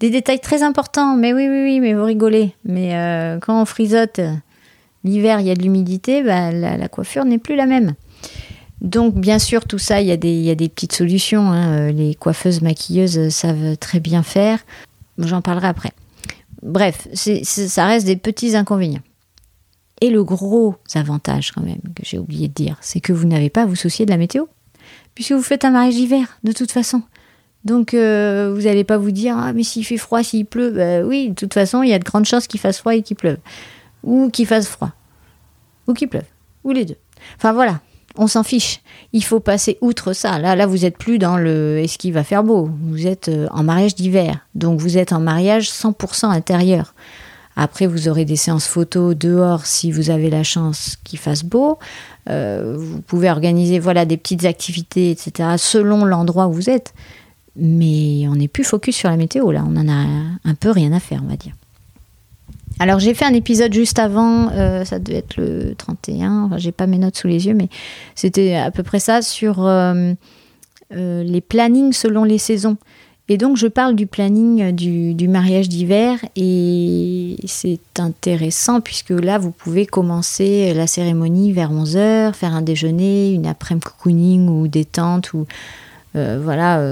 Des 0.00 0.10
détails 0.10 0.40
très 0.40 0.62
importants, 0.62 1.16
mais 1.16 1.32
oui, 1.32 1.46
oui, 1.48 1.62
oui, 1.64 1.80
mais 1.80 1.94
vous 1.94 2.04
rigolez. 2.04 2.54
Mais 2.64 2.94
euh, 2.94 3.38
quand 3.38 3.60
on 3.60 3.64
frisote, 3.64 4.20
l'hiver, 5.04 5.40
il 5.40 5.46
y 5.46 5.50
a 5.50 5.54
de 5.54 5.62
l'humidité, 5.62 6.22
bah, 6.22 6.52
la, 6.52 6.88
coiffure 6.88 7.24
n'est 7.24 7.38
plus 7.38 7.56
la 7.56 7.66
même. 7.66 7.94
Donc, 8.80 9.14
bien 9.14 9.38
sûr, 9.38 9.66
tout 9.66 9.78
ça, 9.78 10.00
il 10.00 10.06
y 10.06 10.12
a 10.12 10.16
des, 10.16 10.54
des 10.54 10.68
petites 10.68 10.94
solutions. 10.94 11.52
Hein. 11.52 11.72
Euh, 11.72 11.92
les 11.92 12.14
coiffeuses, 12.14 12.62
maquilleuses 12.62 13.28
savent 13.28 13.76
très 13.76 14.00
bien 14.00 14.22
faire. 14.22 14.58
J'en 15.18 15.42
parlerai 15.42 15.68
après. 15.68 15.90
Bref, 16.62 17.08
ça 17.12 17.86
reste 17.86 18.06
des 18.06 18.16
petits 18.16 18.56
inconvénients. 18.56 19.02
Et 20.00 20.08
le 20.08 20.24
gros 20.24 20.76
avantage 20.94 21.52
quand 21.52 21.62
même, 21.62 21.80
que 21.94 22.02
j'ai 22.04 22.18
oublié 22.18 22.48
de 22.48 22.54
dire, 22.54 22.78
c'est 22.80 23.00
que 23.00 23.12
vous 23.12 23.26
n'avez 23.26 23.50
pas 23.50 23.62
à 23.62 23.66
vous 23.66 23.76
soucier 23.76 24.06
de 24.06 24.10
la 24.10 24.16
météo. 24.16 24.46
Puisque 25.14 25.32
vous 25.32 25.42
faites 25.42 25.64
un 25.64 25.70
mariage 25.70 25.94
d'hiver, 25.94 26.38
de 26.44 26.52
toute 26.52 26.72
façon. 26.72 27.02
Donc 27.64 27.94
euh, 27.94 28.52
vous 28.54 28.62
n'allez 28.62 28.84
pas 28.84 28.96
vous 28.96 29.10
dire, 29.10 29.36
ah 29.38 29.52
mais 29.52 29.62
s'il 29.62 29.84
fait 29.84 29.98
froid, 29.98 30.22
s'il 30.22 30.46
pleut, 30.46 30.70
bah, 30.70 31.06
oui, 31.06 31.30
de 31.30 31.34
toute 31.34 31.54
façon, 31.54 31.82
il 31.82 31.90
y 31.90 31.94
a 31.94 31.98
de 31.98 32.04
grandes 32.04 32.24
chances 32.24 32.46
qu'il 32.46 32.60
fasse 32.60 32.78
froid 32.78 32.94
et 32.94 33.02
qu'il 33.02 33.16
pleuve. 33.16 33.38
Ou 34.02 34.30
qu'il 34.30 34.46
fasse 34.46 34.66
froid. 34.66 34.92
Ou 35.86 35.92
qu'il 35.92 36.08
pleuve. 36.08 36.24
Ou 36.64 36.72
les 36.72 36.84
deux. 36.84 36.96
Enfin 37.36 37.52
voilà. 37.52 37.80
on 38.16 38.26
s'en 38.26 38.42
fiche. 38.42 38.80
Il 39.12 39.24
faut 39.24 39.40
passer 39.40 39.76
outre 39.80 40.12
ça. 40.12 40.38
Là, 40.38 40.56
là, 40.56 40.66
vous 40.66 40.84
êtes 40.84 40.96
plus 40.96 41.18
dans 41.18 41.36
le 41.36 41.78
est-ce 41.78 41.98
qu'il 41.98 42.12
va 42.12 42.24
faire 42.24 42.44
beau? 42.44 42.70
Vous 42.84 43.06
êtes 43.06 43.28
euh, 43.28 43.46
en 43.50 43.62
mariage 43.62 43.94
d'hiver. 43.94 44.46
Donc, 44.54 44.80
vous 44.80 44.96
êtes 44.96 45.12
en 45.12 45.20
mariage 45.20 45.68
100% 45.68 46.26
intérieur. 46.26 46.94
Après, 47.56 47.86
vous 47.86 48.08
aurez 48.08 48.24
des 48.24 48.36
séances 48.36 48.66
photos 48.66 49.16
dehors 49.16 49.66
si 49.66 49.90
vous 49.90 50.10
avez 50.10 50.30
la 50.30 50.42
chance 50.42 50.96
qu'il 51.04 51.18
fasse 51.18 51.42
beau. 51.42 51.78
Euh, 52.28 52.76
vous 52.78 53.00
pouvez 53.02 53.30
organiser 53.30 53.78
voilà, 53.78 54.04
des 54.04 54.16
petites 54.16 54.44
activités, 54.44 55.10
etc., 55.10 55.50
selon 55.58 56.04
l'endroit 56.04 56.46
où 56.46 56.52
vous 56.52 56.70
êtes. 56.70 56.94
Mais 57.56 58.26
on 58.28 58.36
n'est 58.36 58.48
plus 58.48 58.64
focus 58.64 58.96
sur 58.96 59.10
la 59.10 59.16
météo, 59.16 59.50
là. 59.50 59.64
On 59.66 59.76
en 59.76 59.88
a 59.88 60.06
un 60.44 60.54
peu 60.54 60.70
rien 60.70 60.92
à 60.92 61.00
faire, 61.00 61.20
on 61.24 61.28
va 61.28 61.36
dire. 61.36 61.54
Alors 62.80 62.98
j'ai 62.98 63.12
fait 63.12 63.26
un 63.26 63.34
épisode 63.34 63.74
juste 63.74 63.98
avant, 63.98 64.48
euh, 64.52 64.86
ça 64.86 64.98
devait 64.98 65.18
être 65.18 65.36
le 65.36 65.74
31, 65.76 66.44
enfin, 66.44 66.56
j'ai 66.56 66.72
pas 66.72 66.86
mes 66.86 66.96
notes 66.96 67.16
sous 67.16 67.28
les 67.28 67.46
yeux, 67.46 67.52
mais 67.52 67.68
c'était 68.14 68.54
à 68.54 68.70
peu 68.70 68.82
près 68.82 68.98
ça 68.98 69.20
sur 69.20 69.66
euh, 69.66 70.14
euh, 70.94 71.22
les 71.22 71.42
plannings 71.42 71.92
selon 71.92 72.24
les 72.24 72.38
saisons. 72.38 72.78
Et 73.28 73.36
donc 73.36 73.58
je 73.58 73.66
parle 73.66 73.96
du 73.96 74.06
planning 74.06 74.72
du, 74.72 75.28
mariage 75.28 75.68
d'hiver 75.68 76.18
et 76.36 77.36
c'est 77.44 77.78
intéressant 77.98 78.80
puisque 78.80 79.10
là 79.10 79.38
vous 79.38 79.52
pouvez 79.52 79.84
commencer 79.84 80.72
la 80.74 80.86
cérémonie 80.86 81.52
vers 81.52 81.70
11h, 81.70 82.32
faire 82.32 82.54
un 82.54 82.62
déjeuner, 82.62 83.32
une 83.32 83.46
après-midi 83.46 83.84
cocooning 83.84 84.48
ou 84.48 84.68
détente 84.68 85.32
ou 85.34 85.46
voilà, 86.14 86.82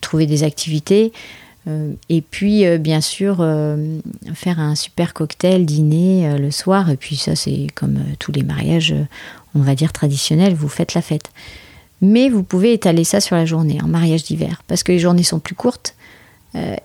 trouver 0.00 0.26
des 0.26 0.44
activités. 0.44 1.12
Euh, 1.68 1.92
et 2.08 2.20
puis, 2.22 2.64
euh, 2.64 2.78
bien 2.78 3.00
sûr, 3.00 3.38
euh, 3.40 3.98
faire 4.34 4.60
un 4.60 4.74
super 4.74 5.14
cocktail, 5.14 5.66
dîner 5.66 6.38
le 6.38 6.50
soir. 6.50 6.90
Et 6.90 6.96
puis 6.96 7.16
ça, 7.16 7.34
c'est 7.34 7.66
comme 7.74 7.98
tous 8.18 8.32
les 8.32 8.42
mariages, 8.42 8.94
on 9.54 9.60
va 9.60 9.74
dire 9.74 9.92
traditionnels, 9.92 10.54
vous 10.54 10.68
faites 10.68 10.94
la 10.94 11.02
fête. 11.02 11.30
Mais 12.02 12.28
vous 12.28 12.42
pouvez 12.42 12.72
étaler 12.72 13.04
ça 13.04 13.20
sur 13.20 13.36
la 13.36 13.46
journée, 13.46 13.78
en 13.82 13.88
mariage 13.88 14.22
d'hiver, 14.24 14.62
parce 14.68 14.82
que 14.82 14.92
les 14.92 14.98
journées 14.98 15.22
sont 15.22 15.38
plus 15.38 15.54
courtes. 15.54 15.94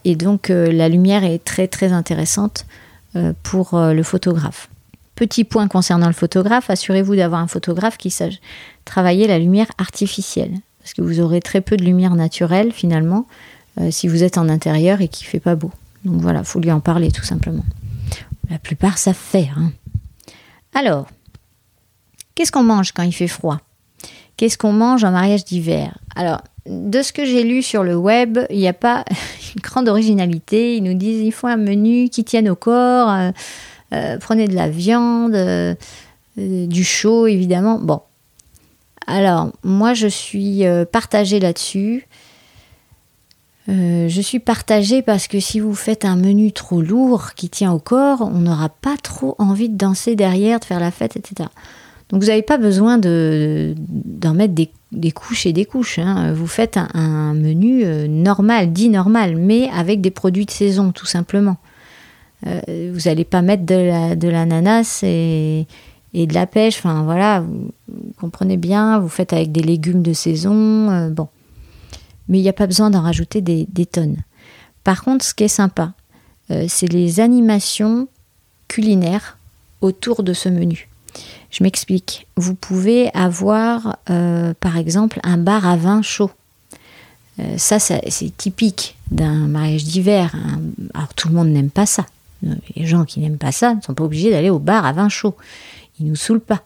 et 0.06 0.16
donc, 0.16 0.48
la 0.50 0.88
lumière 0.88 1.26
est 1.26 1.44
très, 1.44 1.68
très 1.68 1.92
intéressante 1.92 2.66
pour 3.44 3.78
le 3.78 4.04
photographe. 4.04 4.70
Petit 5.16 5.44
point 5.44 5.68
concernant 5.68 6.08
le 6.08 6.14
photographe, 6.14 6.70
assurez-vous 6.70 7.18
d'avoir 7.18 7.42
un 7.42 7.48
photographe 7.48 7.98
qui 7.98 8.10
sache 8.10 8.36
travailler 8.86 9.28
la 9.28 9.38
lumière 9.38 9.68
artificielle, 9.78 10.54
parce 10.82 10.94
que 10.94 11.02
vous 11.02 11.20
aurez 11.20 11.40
très 11.40 11.62
peu 11.62 11.78
de 11.78 11.84
lumière 11.84 12.16
naturelle 12.16 12.72
finalement. 12.72 13.26
Euh, 13.80 13.90
si 13.90 14.08
vous 14.08 14.24
êtes 14.24 14.38
en 14.38 14.50
intérieur 14.50 15.00
et 15.02 15.08
qu'il 15.08 15.26
fait 15.26 15.40
pas 15.40 15.56
beau. 15.56 15.72
Donc 16.04 16.22
voilà, 16.22 16.44
faut 16.44 16.60
lui 16.60 16.72
en 16.72 16.82
parler 16.82 17.12
tout 17.12 17.24
simplement. 17.24 17.64
La 18.50 18.60
plupart 18.60 18.98
savent 18.98 19.16
faire. 19.16 19.58
Hein. 19.58 19.72
Alors, 20.74 21.08
qu'est-ce 22.36 22.52
qu'on 22.52 22.64
mange 22.64 22.92
quand 22.92 23.04
il 23.04 23.14
fait 23.14 23.30
froid? 23.30 23.62
Qu'est-ce 24.36 24.58
qu'on 24.58 24.74
mange 24.74 25.04
en 25.06 25.12
mariage 25.12 25.46
d'hiver? 25.46 25.98
Alors, 26.16 26.42
de 26.66 27.02
ce 27.02 27.14
que 27.14 27.26
j'ai 27.26 27.44
lu 27.44 27.62
sur 27.62 27.84
le 27.84 27.96
web, 27.96 28.40
il 28.50 28.58
n'y 28.58 28.68
a 28.68 28.74
pas 28.74 29.06
une 29.56 29.62
grande 29.62 29.88
originalité. 29.88 30.76
Ils 30.76 30.84
nous 30.84 30.96
disent 30.96 31.22
il 31.22 31.32
faut 31.32 31.48
un 31.48 31.58
menu 31.58 32.10
qui 32.10 32.26
tienne 32.26 32.50
au 32.50 32.56
corps, 32.56 33.10
euh, 33.10 33.32
euh, 33.94 34.18
prenez 34.18 34.50
de 34.50 34.56
la 34.56 34.68
viande, 34.68 35.78
du 36.36 36.84
chaud 36.84 37.28
évidemment. 37.28 37.80
Bon. 37.80 38.02
Alors, 39.08 39.52
moi 39.64 39.94
je 39.94 40.08
suis 40.08 40.64
partagée 40.92 41.40
là-dessus. 41.40 42.08
Euh, 43.70 44.08
je 44.10 44.22
suis 44.22 44.40
partagée 44.40 45.02
parce 45.02 45.28
que 45.28 45.40
si 45.40 45.60
vous 45.60 45.76
faites 45.76 46.04
un 46.04 46.16
menu 46.16 46.52
trop 46.52 46.82
lourd 46.82 47.34
qui 47.36 47.50
tient 47.50 47.72
au 47.72 47.80
corps, 47.80 48.22
on 48.22 48.40
n'aura 48.40 48.70
pas 48.70 48.98
trop 49.02 49.36
envie 49.38 49.70
de 49.70 49.78
danser 49.78 50.16
derrière, 50.16 50.60
de 50.60 50.66
faire 50.66 50.80
la 50.80 50.92
fête, 50.92 51.16
etc. 51.16 51.50
Donc 52.10 52.22
vous 52.22 52.28
n'avez 52.28 52.42
pas 52.42 52.58
besoin 52.58 52.98
d'en 52.98 54.34
mettre 54.34 54.54
des, 54.54 55.12
couches 55.12 55.46
et 55.46 55.54
des 55.54 55.66
couches. 55.66 56.00
Hein. 56.00 56.34
Vous 56.34 56.48
faites 56.48 56.78
un, 56.78 57.34
menu 57.34 57.84
euh, 57.86 58.08
normal, 58.08 58.74
dit 58.74 58.90
normal, 58.90 59.38
mais 59.38 59.70
avec 59.70 60.02
des 60.02 60.12
produits 60.12 60.46
de 60.46 60.52
saison, 60.52 60.92
tout 60.92 61.06
simplement. 61.06 61.58
Euh, 62.48 62.92
vous 62.94 63.08
n'allez 63.08 63.24
pas 63.24 63.42
mettre 63.44 63.66
de 63.66 64.28
l'ananas 64.28 65.02
et, 65.04 65.68
et, 66.14 66.28
de 66.28 66.34
la 66.34 66.48
pêche. 66.48 66.78
Enfin 66.78 67.04
voilà, 67.04 67.42
vous, 67.42 67.72
comprenez 68.20 68.58
bien. 68.58 69.00
Vous 69.00 69.10
faites 69.10 69.34
avec 69.34 69.52
des 69.52 69.64
légumes 69.64 70.02
de 70.02 70.14
saison. 70.14 71.10
bon 71.10 71.28
mais 72.32 72.40
il 72.40 72.44
n'y 72.44 72.50
a 72.50 72.54
pas 72.54 72.66
besoin 72.66 72.90
d'en 72.90 73.02
rajouter 73.02 73.42
des, 73.42 73.86
tonnes. 73.86 74.24
Par 74.86 75.04
contre, 75.04 75.26
ce 75.26 75.34
qui 75.34 75.44
est 75.44 75.50
sympa, 75.50 75.92
euh, 76.50 76.66
c'est 76.70 76.88
les 76.88 77.20
animations 77.20 78.08
culinaires 78.70 79.38
autour 79.82 80.24
de 80.24 80.32
ce 80.32 80.48
menu. 80.48 80.88
Je 81.52 81.62
m'explique. 81.62 82.28
Vous 82.38 82.56
pouvez 82.56 83.14
avoir, 83.14 83.98
euh, 84.10 84.54
par 84.62 84.78
exemple, 84.78 85.20
un 85.24 85.38
bar 85.38 85.68
à 85.68 85.76
vin 85.76 86.02
chaud. 86.02 86.32
Euh, 87.40 87.58
ça, 87.58 87.80
c'est 87.80 88.38
typique 88.38 88.96
d'un 89.12 89.48
mariage 89.48 89.84
d'hiver. 89.84 90.34
Hein. 90.34 90.62
Alors, 90.94 91.14
tout 91.14 91.28
le 91.28 91.34
monde 91.34 91.50
n'aime 91.50 91.70
pas 91.70 91.86
ça. 91.86 92.06
Les 92.76 92.86
gens 92.86 93.04
qui 93.04 93.20
n'aiment 93.20 93.38
pas 93.38 93.52
ça 93.52 93.76
ne 93.76 93.82
sont 93.82 93.94
pas 93.94 94.04
obligés 94.04 94.32
d'aller 94.32 94.50
au 94.50 94.58
bar 94.58 94.86
à 94.86 94.94
vin 94.94 95.10
chaud. 95.10 95.36
Ils 96.02 96.08
nous 96.08 96.16
saoulent 96.16 96.42
pas. 96.42 96.64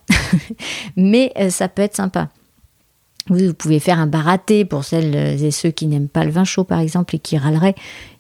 Mais 0.95 1.33
ça 1.49 1.67
peut 1.67 1.81
être 1.81 1.95
sympa. 1.95 2.29
Vous, 3.27 3.53
pouvez 3.53 3.79
faire 3.79 3.99
un 3.99 4.07
baraté 4.07 4.65
pour 4.65 4.83
celles 4.83 5.15
et 5.15 5.51
ceux 5.51 5.71
qui 5.71 5.87
n'aiment 5.87 6.07
pas 6.07 6.23
le 6.23 6.31
vin 6.31 6.43
chaud, 6.43 6.63
par 6.63 6.79
exemple, 6.79 7.15
et 7.15 7.19
qui 7.19 7.37
râleraient. 7.37 7.75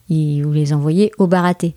Vous 0.09 0.51
les 0.51 0.73
envoyez 0.73 1.11
au 1.17 1.27
baraté. 1.27 1.75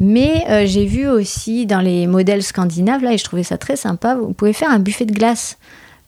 Mais 0.00 0.44
euh, 0.48 0.66
j'ai 0.66 0.86
vu 0.86 1.08
aussi 1.08 1.66
dans 1.66 1.80
les 1.80 2.06
modèles 2.06 2.42
scandinaves, 2.42 3.02
là, 3.02 3.12
et 3.12 3.18
je 3.18 3.24
trouvais 3.24 3.42
ça 3.42 3.58
très 3.58 3.76
sympa, 3.76 4.14
vous 4.14 4.32
pouvez 4.32 4.52
faire 4.52 4.70
un 4.70 4.78
buffet 4.78 5.06
de 5.06 5.12
glace. 5.12 5.58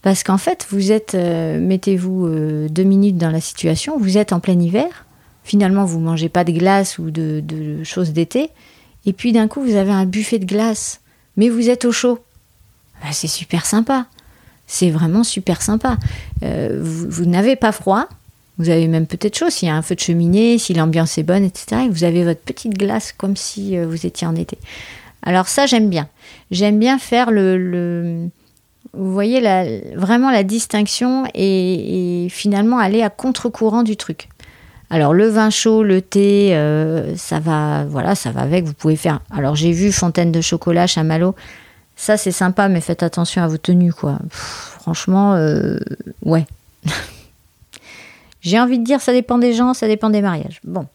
Parce 0.03 0.23
qu'en 0.23 0.39
fait, 0.39 0.67
vous 0.71 0.93
êtes, 0.93 1.15
euh, 1.15 1.59
mettez-vous 1.59 2.27
euh, 2.27 2.69
deux 2.69 2.85
minutes 2.85 3.17
dans 3.17 3.31
la 3.31 3.41
situation, 3.41 3.99
vous 3.99 4.17
êtes 4.17 4.33
en 4.33 4.41
plein 4.41 4.59
hiver, 4.59 5.07
finalement, 5.43 5.85
vous 5.85 5.99
mangez 5.99 6.29
pas 6.29 6.45
de 6.45 6.53
glace 6.53 6.99
ou 6.99 7.11
de 7.11 7.83
choses 7.83 8.13
d'été, 8.13 8.51
et 9.07 9.13
puis 9.13 9.33
d'un 9.33 9.49
coup, 9.49 9.63
vous 9.63 9.75
avez 9.75 9.93
un 9.93 10.07
buffet 10.07 10.39
de 10.39 10.47
glace, 10.47 11.01
mais 11.37 11.49
vous 11.49 11.69
êtes 11.69 11.85
au 11.85 11.93
chaud. 11.93 12.21
Bah, 13.01 13.09
c'est 13.13 13.29
super 13.29 13.67
sympa. 13.67 14.07
C'est 14.67 14.91
vraiment 14.91 15.25
super 15.25 15.63
sympa. 15.63 15.97
Euh, 16.43 16.79
vous, 16.81 17.25
n'avez 17.25 17.57
pas 17.57 17.73
froid, 17.73 18.07
vous 18.59 18.69
avez 18.69 18.87
même 18.87 19.07
peut-être 19.07 19.37
chaud 19.37 19.51
s'il 19.51 19.69
y 19.69 19.71
a 19.71 19.75
un 19.75 19.83
feu 19.83 19.97
de 19.97 20.01
cheminée, 20.01 20.59
si 20.59 20.75
l'ambiance 20.75 21.19
est 21.19 21.23
bonne, 21.23 21.45
etc. 21.45 21.83
Et 21.87 21.89
vous 21.89 22.05
avez 22.05 22.25
votre 22.25 22.41
petite 22.41 22.79
glace 22.79 23.13
comme 23.13 23.37
si 23.37 23.77
euh, 23.77 23.87
vous 23.87 24.07
étiez 24.07 24.27
en 24.27 24.37
été. 24.37 24.59
Alors 25.23 25.49
ça, 25.49 25.67
j'aime 25.67 25.89
bien. 25.91 26.09
J'aime 26.51 26.79
bien 26.79 26.99
faire 26.99 27.31
le, 27.31 28.29
vous 28.93 29.13
voyez 29.13 29.41
la, 29.41 29.65
vraiment 29.95 30.31
la 30.31 30.43
distinction 30.43 31.25
et, 31.35 32.29
finalement 32.31 32.79
aller 32.79 33.03
à 33.03 33.11
contre-courant 33.11 33.83
du 33.83 33.97
truc. 33.97 34.29
Alors 34.89 35.15
le 35.15 35.29
vin 35.29 35.51
chaud, 35.51 35.83
le 35.85 36.03
thé, 36.03 36.55
euh, 36.55 37.15
ça 37.17 37.39
va, 37.39 37.85
voilà, 37.85 38.15
ça 38.15 38.33
va 38.33 38.41
avec. 38.41 38.65
Vous 38.65 38.75
pouvez 38.75 38.97
faire. 38.97 39.21
Alors 39.31 39.55
j'ai 39.55 39.71
vu 39.71 39.93
fontaine 39.93 40.33
de 40.33 40.41
chocolat, 40.41 40.87
chamallow. 40.87 41.35
Ça, 42.01 42.17
c'est 42.17 42.33
sympa, 42.33 42.71
mais 42.71 42.81
faites 42.81 43.03
attention 43.03 43.43
à 43.43 43.47
vos 43.47 43.59
tenues, 43.59 43.93
quoi. 43.93 44.19
franchement, 44.31 45.35
euh, 45.35 45.79
ouais. 46.25 46.47
J'ai 48.41 48.59
envie 48.59 48.79
de 48.79 48.85
dire, 48.85 49.03
ça 49.03 49.13
dépend 49.13 49.37
des 49.37 49.53
gens, 49.53 49.75
ça 49.75 49.87
dépend 49.87 50.09
des 50.09 50.23
mariages. 50.23 50.63
Bon. 50.65 50.87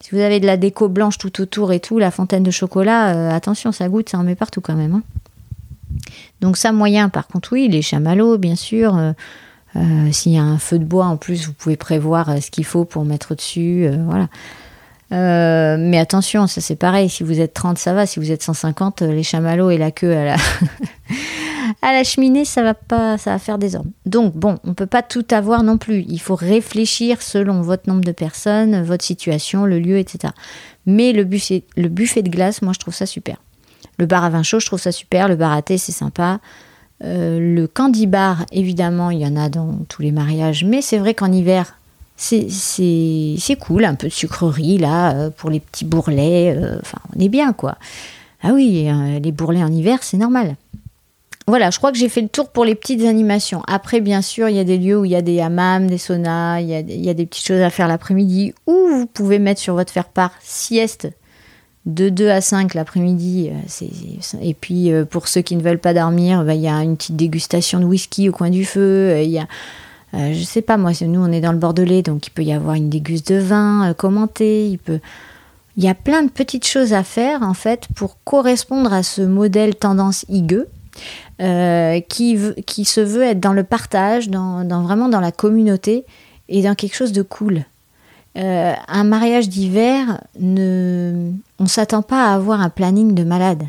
Si 0.00 0.14
vous 0.14 0.20
avez 0.22 0.40
de 0.40 0.46
la 0.46 0.56
déco 0.56 0.88
blanche 0.88 1.18
tout 1.18 1.42
autour 1.42 1.74
et 1.74 1.80
tout, 1.80 1.98
la 1.98 2.10
fontaine 2.10 2.42
de 2.42 2.50
chocolat, 2.50 3.14
euh, 3.14 3.36
attention, 3.36 3.70
ça 3.70 3.86
goûte, 3.90 4.08
ça 4.08 4.16
en 4.16 4.22
met 4.22 4.34
partout 4.34 4.62
quand 4.62 4.76
même. 4.76 4.94
Hein. 4.94 5.02
Donc 6.40 6.56
ça, 6.56 6.72
moyen, 6.72 7.10
par 7.10 7.26
contre, 7.26 7.52
oui, 7.52 7.68
les 7.68 7.82
chamallows, 7.82 8.38
bien 8.38 8.56
sûr. 8.56 8.96
Euh, 8.96 9.12
s'il 10.10 10.32
y 10.32 10.38
a 10.38 10.42
un 10.42 10.56
feu 10.56 10.78
de 10.78 10.84
bois, 10.84 11.04
en 11.04 11.18
plus, 11.18 11.48
vous 11.48 11.52
pouvez 11.52 11.76
prévoir 11.76 12.42
ce 12.42 12.50
qu'il 12.50 12.64
faut 12.64 12.86
pour 12.86 13.04
mettre 13.04 13.34
dessus. 13.34 13.90
voilà. 14.06 14.28
Euh, 15.12 15.76
mais 15.78 15.98
attention, 15.98 16.46
ça 16.46 16.60
c'est 16.60 16.76
pareil. 16.76 17.08
Si 17.08 17.22
vous 17.22 17.40
êtes 17.40 17.54
30, 17.54 17.78
ça 17.78 17.94
va. 17.94 18.06
Si 18.06 18.18
vous 18.18 18.32
êtes 18.32 18.42
150, 18.42 19.02
euh, 19.02 19.12
les 19.12 19.22
chamallows 19.22 19.70
et 19.70 19.78
la 19.78 19.90
queue 19.90 20.12
à 20.12 20.24
la, 20.24 20.36
à 21.82 21.92
la 21.92 22.04
cheminée, 22.04 22.44
ça 22.44 22.62
va 22.62 22.74
pas, 22.74 23.16
ça 23.18 23.30
va 23.30 23.38
faire 23.38 23.58
des 23.58 23.76
ordres. 23.76 23.90
Donc 24.04 24.34
bon, 24.34 24.58
on 24.64 24.74
peut 24.74 24.86
pas 24.86 25.02
tout 25.02 25.26
avoir 25.30 25.62
non 25.62 25.78
plus. 25.78 26.04
Il 26.08 26.20
faut 26.20 26.34
réfléchir 26.34 27.22
selon 27.22 27.62
votre 27.62 27.88
nombre 27.88 28.04
de 28.04 28.12
personnes, 28.12 28.82
votre 28.82 29.04
situation, 29.04 29.64
le 29.64 29.78
lieu, 29.78 29.98
etc. 29.98 30.32
Mais 30.86 31.12
le 31.12 31.24
buffet, 31.24 31.64
le 31.76 31.88
buffet 31.88 32.22
de 32.22 32.30
glace, 32.30 32.62
moi 32.62 32.72
je 32.72 32.80
trouve 32.80 32.94
ça 32.94 33.06
super. 33.06 33.36
Le 33.98 34.06
bar 34.06 34.24
à 34.24 34.30
vin 34.30 34.42
chaud, 34.42 34.60
je 34.60 34.66
trouve 34.66 34.80
ça 34.80 34.92
super. 34.92 35.28
Le 35.28 35.36
bar 35.36 35.52
à 35.52 35.62
thé, 35.62 35.78
c'est 35.78 35.92
sympa. 35.92 36.40
Euh, 37.04 37.38
le 37.38 37.66
candy 37.66 38.06
bar, 38.06 38.44
évidemment, 38.52 39.10
il 39.10 39.20
y 39.20 39.26
en 39.26 39.36
a 39.36 39.48
dans 39.48 39.80
tous 39.88 40.02
les 40.02 40.12
mariages, 40.12 40.64
mais 40.64 40.82
c'est 40.82 40.98
vrai 40.98 41.14
qu'en 41.14 41.30
hiver, 41.30 41.78
c'est 42.16 43.56
cool, 43.60 43.84
un 43.84 43.94
peu 43.94 44.08
de 44.08 44.12
sucrerie 44.12 44.78
là 44.78 45.14
euh, 45.14 45.30
pour 45.30 45.50
les 45.50 45.60
petits 45.60 45.84
bourrelets. 45.84 46.54
Euh, 46.56 46.78
enfin, 46.80 46.98
on 47.14 47.20
est 47.20 47.28
bien 47.28 47.52
quoi. 47.52 47.76
Ah 48.42 48.52
oui, 48.52 48.88
euh, 48.88 49.18
les 49.18 49.32
bourrelets 49.32 49.62
en 49.62 49.72
hiver, 49.72 49.98
c'est 50.02 50.16
normal. 50.16 50.56
Voilà, 51.48 51.70
je 51.70 51.78
crois 51.78 51.92
que 51.92 51.98
j'ai 51.98 52.08
fait 52.08 52.22
le 52.22 52.28
tour 52.28 52.48
pour 52.48 52.64
les 52.64 52.74
petites 52.74 53.04
animations. 53.04 53.62
Après, 53.68 54.00
bien 54.00 54.20
sûr, 54.20 54.48
il 54.48 54.56
y 54.56 54.58
a 54.58 54.64
des 54.64 54.78
lieux 54.78 54.98
où 54.98 55.04
il 55.04 55.12
y 55.12 55.16
a 55.16 55.22
des 55.22 55.40
hammams, 55.40 55.86
des 55.86 55.98
saunas, 55.98 56.60
il 56.60 56.68
y 56.68 56.74
a, 56.74 56.80
il 56.80 57.04
y 57.04 57.08
a 57.08 57.14
des 57.14 57.24
petites 57.24 57.46
choses 57.46 57.60
à 57.60 57.70
faire 57.70 57.86
l'après-midi, 57.86 58.52
ou 58.66 58.74
vous 58.90 59.06
pouvez 59.06 59.38
mettre 59.38 59.60
sur 59.60 59.74
votre 59.74 59.92
faire-part 59.92 60.32
sieste 60.42 61.08
de 61.84 62.08
2 62.08 62.30
à 62.30 62.40
5 62.40 62.74
l'après-midi. 62.74 63.52
Et 64.42 64.54
puis 64.54 64.90
pour 65.08 65.28
ceux 65.28 65.42
qui 65.42 65.54
ne 65.54 65.62
veulent 65.62 65.78
pas 65.78 65.94
dormir, 65.94 66.42
bah, 66.42 66.54
il 66.54 66.62
y 66.62 66.68
a 66.68 66.82
une 66.82 66.96
petite 66.96 67.14
dégustation 67.14 67.78
de 67.78 67.84
whisky 67.84 68.28
au 68.28 68.32
coin 68.32 68.50
du 68.50 68.64
feu. 68.64 69.20
Il 69.22 69.30
y 69.30 69.38
a, 69.38 69.46
je 70.16 70.42
sais 70.42 70.62
pas, 70.62 70.76
moi, 70.76 70.92
nous 71.02 71.20
on 71.20 71.32
est 71.32 71.40
dans 71.40 71.52
le 71.52 71.58
Bordelais, 71.58 72.02
donc 72.02 72.26
il 72.26 72.30
peut 72.30 72.42
y 72.42 72.52
avoir 72.52 72.74
une 72.74 72.88
déguste 72.88 73.32
de 73.32 73.38
vin 73.38 73.94
commentée. 73.94 74.68
Il 74.68 74.78
peut, 74.78 75.00
il 75.76 75.84
y 75.84 75.88
a 75.88 75.94
plein 75.94 76.22
de 76.22 76.30
petites 76.30 76.66
choses 76.66 76.92
à 76.92 77.02
faire 77.02 77.42
en 77.42 77.54
fait 77.54 77.86
pour 77.94 78.16
correspondre 78.24 78.92
à 78.92 79.02
ce 79.02 79.22
modèle 79.22 79.74
tendance 79.74 80.24
higueux. 80.28 80.68
Euh, 81.42 82.00
qui, 82.00 82.38
qui 82.64 82.86
se 82.86 83.02
veut 83.02 83.22
être 83.22 83.40
dans 83.40 83.52
le 83.52 83.62
partage, 83.62 84.30
dans, 84.30 84.64
vraiment 84.82 85.10
dans 85.10 85.20
la 85.20 85.32
communauté 85.32 86.06
et 86.48 86.62
dans 86.62 86.74
quelque 86.74 86.94
chose 86.94 87.12
de 87.12 87.20
cool. 87.20 87.64
Euh, 88.38 88.72
un 88.88 89.04
mariage 89.04 89.50
d'hiver, 89.50 90.22
ne, 90.40 91.32
on 91.58 91.66
s'attend 91.66 92.00
pas 92.00 92.30
à 92.30 92.34
avoir 92.34 92.62
un 92.62 92.70
planning 92.70 93.14
de 93.14 93.24
malade. 93.24 93.64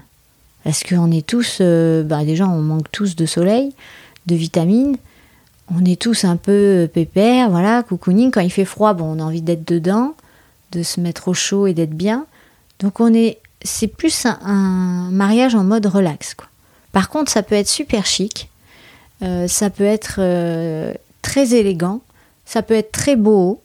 Parce 0.63 0.83
qu'on 0.83 1.11
est 1.11 1.27
tous, 1.27 1.57
euh, 1.59 2.03
bah 2.03 2.23
déjà 2.23 2.47
on 2.47 2.61
manque 2.61 2.89
tous 2.91 3.17
de 3.17 3.25
soleil, 3.25 3.73
de 4.25 4.35
vitamines, 4.35 4.95
on 5.73 5.83
est 5.83 6.01
tous 6.01 6.23
un 6.23 6.37
peu 6.37 6.89
pépère, 6.93 7.49
voilà, 7.49 7.83
cocooning. 7.83 8.31
Quand 8.31 8.41
il 8.41 8.51
fait 8.51 8.65
froid, 8.65 8.95
on 8.99 9.19
a 9.19 9.23
envie 9.23 9.41
d'être 9.41 9.67
dedans 9.67 10.15
de 10.71 10.83
se 10.83 10.99
mettre 10.99 11.27
au 11.27 11.33
chaud 11.33 11.67
et 11.67 11.73
d'être 11.73 11.95
bien. 11.95 12.25
Donc 12.79 12.99
on 12.99 13.13
est, 13.13 13.39
c'est 13.61 13.87
plus 13.87 14.25
un, 14.25 15.09
mariage 15.11 15.55
en 15.55 15.63
mode 15.63 15.85
relax. 15.85 16.35
Par 16.91 17.09
contre, 17.09 17.31
ça 17.31 17.43
peut 17.43 17.55
être 17.55 17.67
super 17.67 18.05
chic, 18.05 18.49
euh, 19.21 19.47
ça 19.47 19.69
peut 19.69 19.83
être 19.83 20.15
euh, 20.19 20.93
très 21.21 21.53
élégant, 21.53 22.01
ça 22.45 22.61
peut 22.61 22.73
être 22.73 22.91
très 22.91 23.15
beau, 23.15 23.61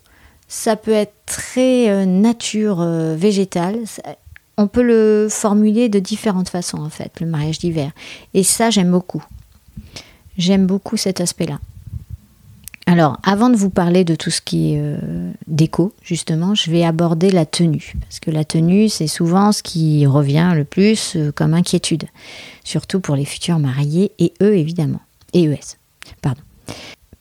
ça 0.48 0.76
peut 0.76 0.92
être 0.92 1.14
très 1.26 1.88
euh, 1.90 2.04
nature 2.04 2.84
végétale. 3.16 3.78
on 4.56 4.66
peut 4.66 4.82
le 4.82 5.28
formuler 5.30 5.88
de 5.88 5.98
différentes 5.98 6.48
façons 6.48 6.78
en 6.78 6.90
fait, 6.90 7.20
le 7.20 7.26
mariage 7.26 7.58
d'hiver. 7.58 7.90
Et 8.34 8.42
ça, 8.42 8.70
j'aime 8.70 8.90
beaucoup. 8.90 9.24
J'aime 10.38 10.66
beaucoup 10.66 10.96
cet 10.96 11.20
aspect-là. 11.20 11.58
Alors, 12.86 13.18
avant 13.22 13.48
de 13.48 13.56
vous 13.56 13.70
parler 13.70 14.04
de 14.04 14.14
tout 14.14 14.30
ce 14.30 14.40
qui 14.40 14.74
est 14.74 14.80
euh, 14.80 14.98
déco, 15.46 15.92
justement, 16.02 16.54
je 16.54 16.70
vais 16.70 16.84
aborder 16.84 17.30
la 17.30 17.46
tenue. 17.46 17.94
Parce 18.00 18.18
que 18.18 18.30
la 18.30 18.44
tenue, 18.44 18.88
c'est 18.88 19.06
souvent 19.06 19.52
ce 19.52 19.62
qui 19.62 20.04
revient 20.06 20.52
le 20.54 20.64
plus 20.64 21.16
euh, 21.16 21.32
comme 21.32 21.54
inquiétude. 21.54 22.04
Surtout 22.64 23.00
pour 23.00 23.14
les 23.14 23.24
futurs 23.24 23.58
mariés 23.58 24.12
et 24.18 24.32
eux, 24.42 24.56
évidemment. 24.56 25.00
Et 25.32 25.44
ES. 25.44 25.76
Pardon. 26.20 26.42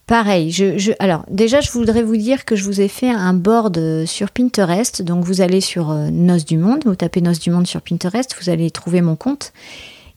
Pareil, 0.07 0.53
alors 0.99 1.23
déjà, 1.29 1.61
je 1.61 1.71
voudrais 1.71 2.03
vous 2.03 2.17
dire 2.17 2.43
que 2.43 2.57
je 2.57 2.65
vous 2.65 2.81
ai 2.81 2.89
fait 2.89 3.09
un 3.09 3.33
board 3.33 3.77
euh, 3.77 4.05
sur 4.05 4.31
Pinterest. 4.31 5.03
Donc, 5.03 5.23
vous 5.23 5.41
allez 5.41 5.61
sur 5.61 5.93
Noce 5.93 6.43
du 6.43 6.57
Monde, 6.57 6.81
vous 6.85 6.95
tapez 6.95 7.21
Noce 7.21 7.39
du 7.39 7.51
Monde 7.51 7.67
sur 7.67 7.81
Pinterest, 7.81 8.35
vous 8.41 8.49
allez 8.49 8.71
trouver 8.71 9.01
mon 9.01 9.15
compte. 9.15 9.53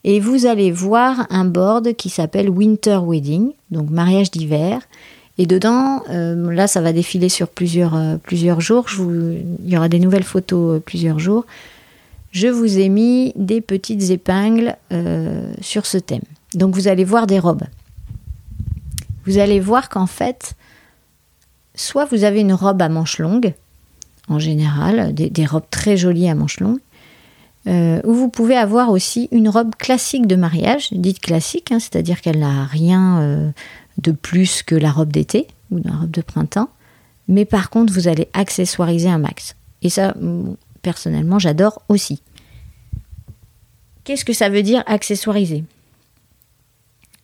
Et 0.02 0.20
vous 0.20 0.46
allez 0.46 0.72
voir 0.72 1.26
un 1.30 1.44
board 1.44 1.94
qui 1.94 2.10
s'appelle 2.10 2.50
Winter 2.50 2.98
Wedding, 3.06 3.52
donc 3.70 3.88
mariage 3.90 4.30
d'hiver. 4.30 4.80
Et 5.36 5.46
dedans, 5.46 6.02
euh, 6.10 6.52
là, 6.52 6.66
ça 6.66 6.80
va 6.80 6.92
défiler 6.92 7.28
sur 7.28 7.48
plusieurs, 7.48 7.94
euh, 7.94 8.16
plusieurs 8.16 8.60
jours. 8.60 8.86
il 8.98 9.68
y 9.68 9.76
aura 9.76 9.88
des 9.88 9.98
nouvelles 9.98 10.24
photos 10.24 10.76
euh, 10.76 10.80
plusieurs 10.80 11.18
jours. 11.18 11.44
Je 12.30 12.48
vous 12.48 12.78
ai 12.78 12.88
mis 12.88 13.32
des 13.36 13.60
petites 13.60 14.10
épingles 14.10 14.76
sur 15.60 15.86
ce 15.86 15.98
thème. 15.98 16.24
Donc 16.54 16.74
vous 16.74 16.88
allez 16.88 17.04
voir 17.04 17.28
des 17.28 17.38
robes. 17.38 17.62
Vous 19.24 19.38
allez 19.38 19.60
voir 19.60 19.88
qu'en 19.88 20.06
fait, 20.06 20.54
soit 21.76 22.06
vous 22.06 22.24
avez 22.24 22.40
une 22.40 22.52
robe 22.52 22.82
à 22.82 22.88
manches 22.88 23.20
longues, 23.20 23.54
en 24.26 24.40
général, 24.40 25.14
des, 25.14 25.46
robes 25.46 25.70
très 25.70 25.96
jolies 25.96 26.28
à 26.28 26.34
manches 26.34 26.58
longues, 26.58 26.80
ou 27.68 28.12
vous 28.12 28.28
pouvez 28.28 28.56
avoir 28.56 28.90
aussi 28.90 29.28
une 29.30 29.48
robe 29.48 29.76
classique 29.76 30.26
de 30.26 30.34
mariage, 30.34 30.88
dite 30.90 31.20
classique, 31.20 31.70
hein, 31.70 31.78
c'est-à-dire 31.78 32.20
qu'elle 32.20 32.40
n'a 32.40 32.64
rien 32.64 33.52
de 33.98 34.12
plus 34.12 34.62
que 34.62 34.74
la 34.74 34.90
robe 34.90 35.12
d'été 35.12 35.46
ou 35.70 35.80
la 35.84 35.92
robe 35.92 36.10
de 36.10 36.20
printemps. 36.20 36.70
Mais 37.28 37.44
par 37.44 37.70
contre, 37.70 37.92
vous 37.92 38.08
allez 38.08 38.28
accessoiriser 38.32 39.08
un 39.08 39.18
max. 39.18 39.56
Et 39.82 39.88
ça, 39.88 40.14
personnellement, 40.82 41.38
j'adore 41.38 41.82
aussi. 41.88 42.22
Qu'est-ce 44.04 44.24
que 44.24 44.32
ça 44.32 44.48
veut 44.48 44.62
dire 44.62 44.82
accessoiriser? 44.86 45.64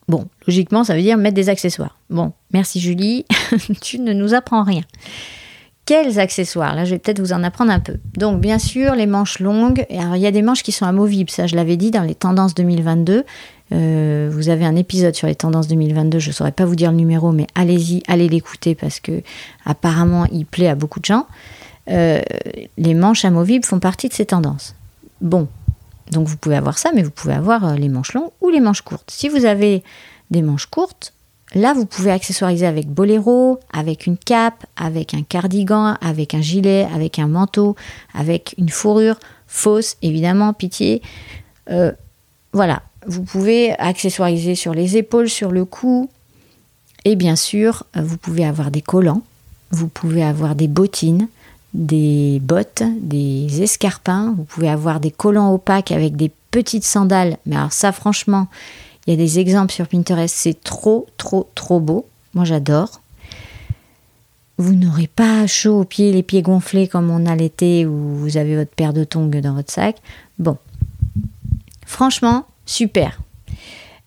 Bon, 0.09 0.27
logiquement, 0.47 0.83
ça 0.83 0.97
veut 0.97 1.03
dire 1.03 1.19
mettre 1.19 1.37
des 1.37 1.49
accessoires. 1.49 1.99
Bon, 2.09 2.33
merci 2.53 2.81
Julie, 2.81 3.27
tu 3.81 4.01
ne 4.01 4.13
nous 4.13 4.35
apprends 4.35 4.65
rien. 4.65 4.83
Quels 5.91 6.21
accessoires 6.21 6.77
Là, 6.77 6.85
je 6.85 6.93
vais 6.93 7.01
peut-être 7.01 7.19
vous 7.19 7.33
en 7.33 7.43
apprendre 7.43 7.73
un 7.73 7.81
peu. 7.81 7.97
Donc, 8.17 8.41
bien 8.41 8.61
sûr, 8.61 8.95
les 8.95 9.07
manches 9.07 9.41
longues. 9.41 9.85
Alors, 9.91 10.15
il 10.15 10.23
y 10.23 10.27
a 10.29 10.31
des 10.31 10.41
manches 10.41 10.63
qui 10.63 10.71
sont 10.71 10.87
amovibles, 10.87 11.29
ça, 11.31 11.49
je 11.49 11.57
l'avais 11.57 11.77
dit 11.77 11.91
dans 11.91 12.05
les 12.05 12.15
tendances 12.15 12.55
2022. 12.55 13.25
Euh, 13.73 14.31
vous 14.33 14.51
avez 14.51 14.65
un 14.65 14.77
épisode 14.77 15.17
sur 15.17 15.27
les 15.27 15.35
tendances 15.35 15.67
2022, 15.67 16.21
je 16.21 16.29
ne 16.29 16.33
saurais 16.33 16.53
pas 16.53 16.65
vous 16.65 16.77
dire 16.77 16.93
le 16.93 16.97
numéro, 16.97 17.33
mais 17.33 17.49
allez-y, 17.57 18.05
allez 18.07 18.29
l'écouter 18.29 18.77
parce 18.77 19.01
que 19.01 19.21
apparemment 19.65 20.27
il 20.31 20.47
plaît 20.47 20.69
à 20.69 20.77
beaucoup 20.77 21.01
de 21.01 21.07
gens. 21.07 21.27
Euh, 21.91 22.21
les 22.79 22.95
manches 22.95 23.25
amovibles 23.25 23.65
font 23.65 23.81
partie 23.81 24.09
de 24.09 24.15
ces 24.15 24.27
tendances. 24.27 24.77
Bon, 25.21 25.49
donc 26.13 26.29
vous 26.29 26.37
pouvez 26.37 26.55
avoir 26.55 26.79
ça, 26.79 26.91
mais 26.95 27.03
vous 27.03 27.11
pouvez 27.11 27.35
avoir 27.35 27.67
euh, 27.67 27.75
les 27.75 27.89
manches 27.89 28.15
longues 28.15 28.31
ou 28.41 28.49
les 28.49 28.61
manches 28.61 28.83
courtes. 28.83 29.11
Si 29.11 29.29
vous 29.29 29.45
avez 29.45 29.83
des 30.31 30.43
manches 30.43 30.67
courtes, 30.67 31.15
là 31.55 31.73
vous 31.75 31.87
pouvez 31.87 32.11
accessoiriser 32.11 32.67
avec 32.67 32.89
boléro, 32.89 33.59
avec 33.73 34.07
une 34.07 34.17
cape, 34.17 34.67
avec 34.77 35.15
un 35.15 35.23
cardigan, 35.23 35.97
avec 36.01 36.35
un 36.35 36.41
gilet, 36.41 36.87
avec 36.95 37.19
un 37.19 37.29
manteau, 37.29 37.77
avec 38.15 38.55
une 38.59 38.69
fourrure 38.69 39.19
fausse, 39.47 39.97
évidemment, 40.03 40.53
pitié. 40.53 41.03
voilà, 42.53 42.83
vous 43.07 43.23
pouvez 43.23 43.73
accessoiriser 43.79 44.55
sur 44.55 44.75
les 44.75 44.97
épaules, 44.97 45.29
sur 45.29 45.51
le 45.51 45.65
cou. 45.65 46.11
Et 47.05 47.17
bien 47.17 47.37
sûr, 47.37 47.85
euh, 47.97 48.03
vous 48.03 48.19
pouvez 48.19 48.45
avoir 48.45 48.71
des 48.71 48.83
collants, 48.83 49.23
vous 49.71 49.89
pouvez 49.89 50.23
avoir 50.23 50.55
des 50.55 50.69
bottines, 50.69 51.29
des 51.73 52.41
bottes, 52.43 52.83
des 53.01 53.63
escarpins, 53.63 54.35
vous 54.37 54.45
pouvez 54.45 54.69
avoir 54.69 55.01
des 55.01 55.11
collants 55.11 55.55
opaques 55.55 55.93
avec 55.93 56.17
des 56.17 56.31
petites 56.51 56.85
sandales. 56.85 57.39
Mais 57.47 57.57
alors 57.57 57.73
ça, 57.73 57.93
franchement, 57.93 58.49
il 59.07 59.11
y 59.11 59.15
a 59.15 59.17
des 59.17 59.39
exemples 59.39 59.73
sur 59.73 59.89
Pinterest, 59.89 60.35
c'est 60.35 60.63
trop, 60.63 61.07
trop, 61.17 61.49
trop 61.55 61.81
beau. 61.81 62.07
Moi, 62.35 62.45
j'adore. 62.45 63.01
Vous 64.59 64.75
n'aurez 64.75 65.07
pas 65.07 65.47
chaud 65.47 65.81
aux 65.81 65.85
pieds, 65.85 66.13
les 66.13 66.23
pieds 66.23 66.43
gonflés 66.43 66.87
comme 66.87 67.11
on 67.11 67.25
a 67.27 67.35
l'été 67.35 67.87
où 67.87 68.17
vous 68.17 68.37
avez 68.37 68.57
votre 68.57 68.71
paire 68.71 68.93
de 68.93 69.05
tongs 69.05 69.29
dans 69.29 69.55
votre 69.55 69.73
sac. 69.73 69.97
Bon. 70.39 70.59
Franchement, 71.87 72.45
Super. 72.71 73.21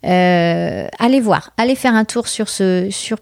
Euh, 0.06 0.88
allez 0.99 1.19
voir, 1.19 1.51
allez 1.58 1.75
faire 1.75 1.95
un 1.95 2.06
tour 2.06 2.29
sur, 2.29 2.47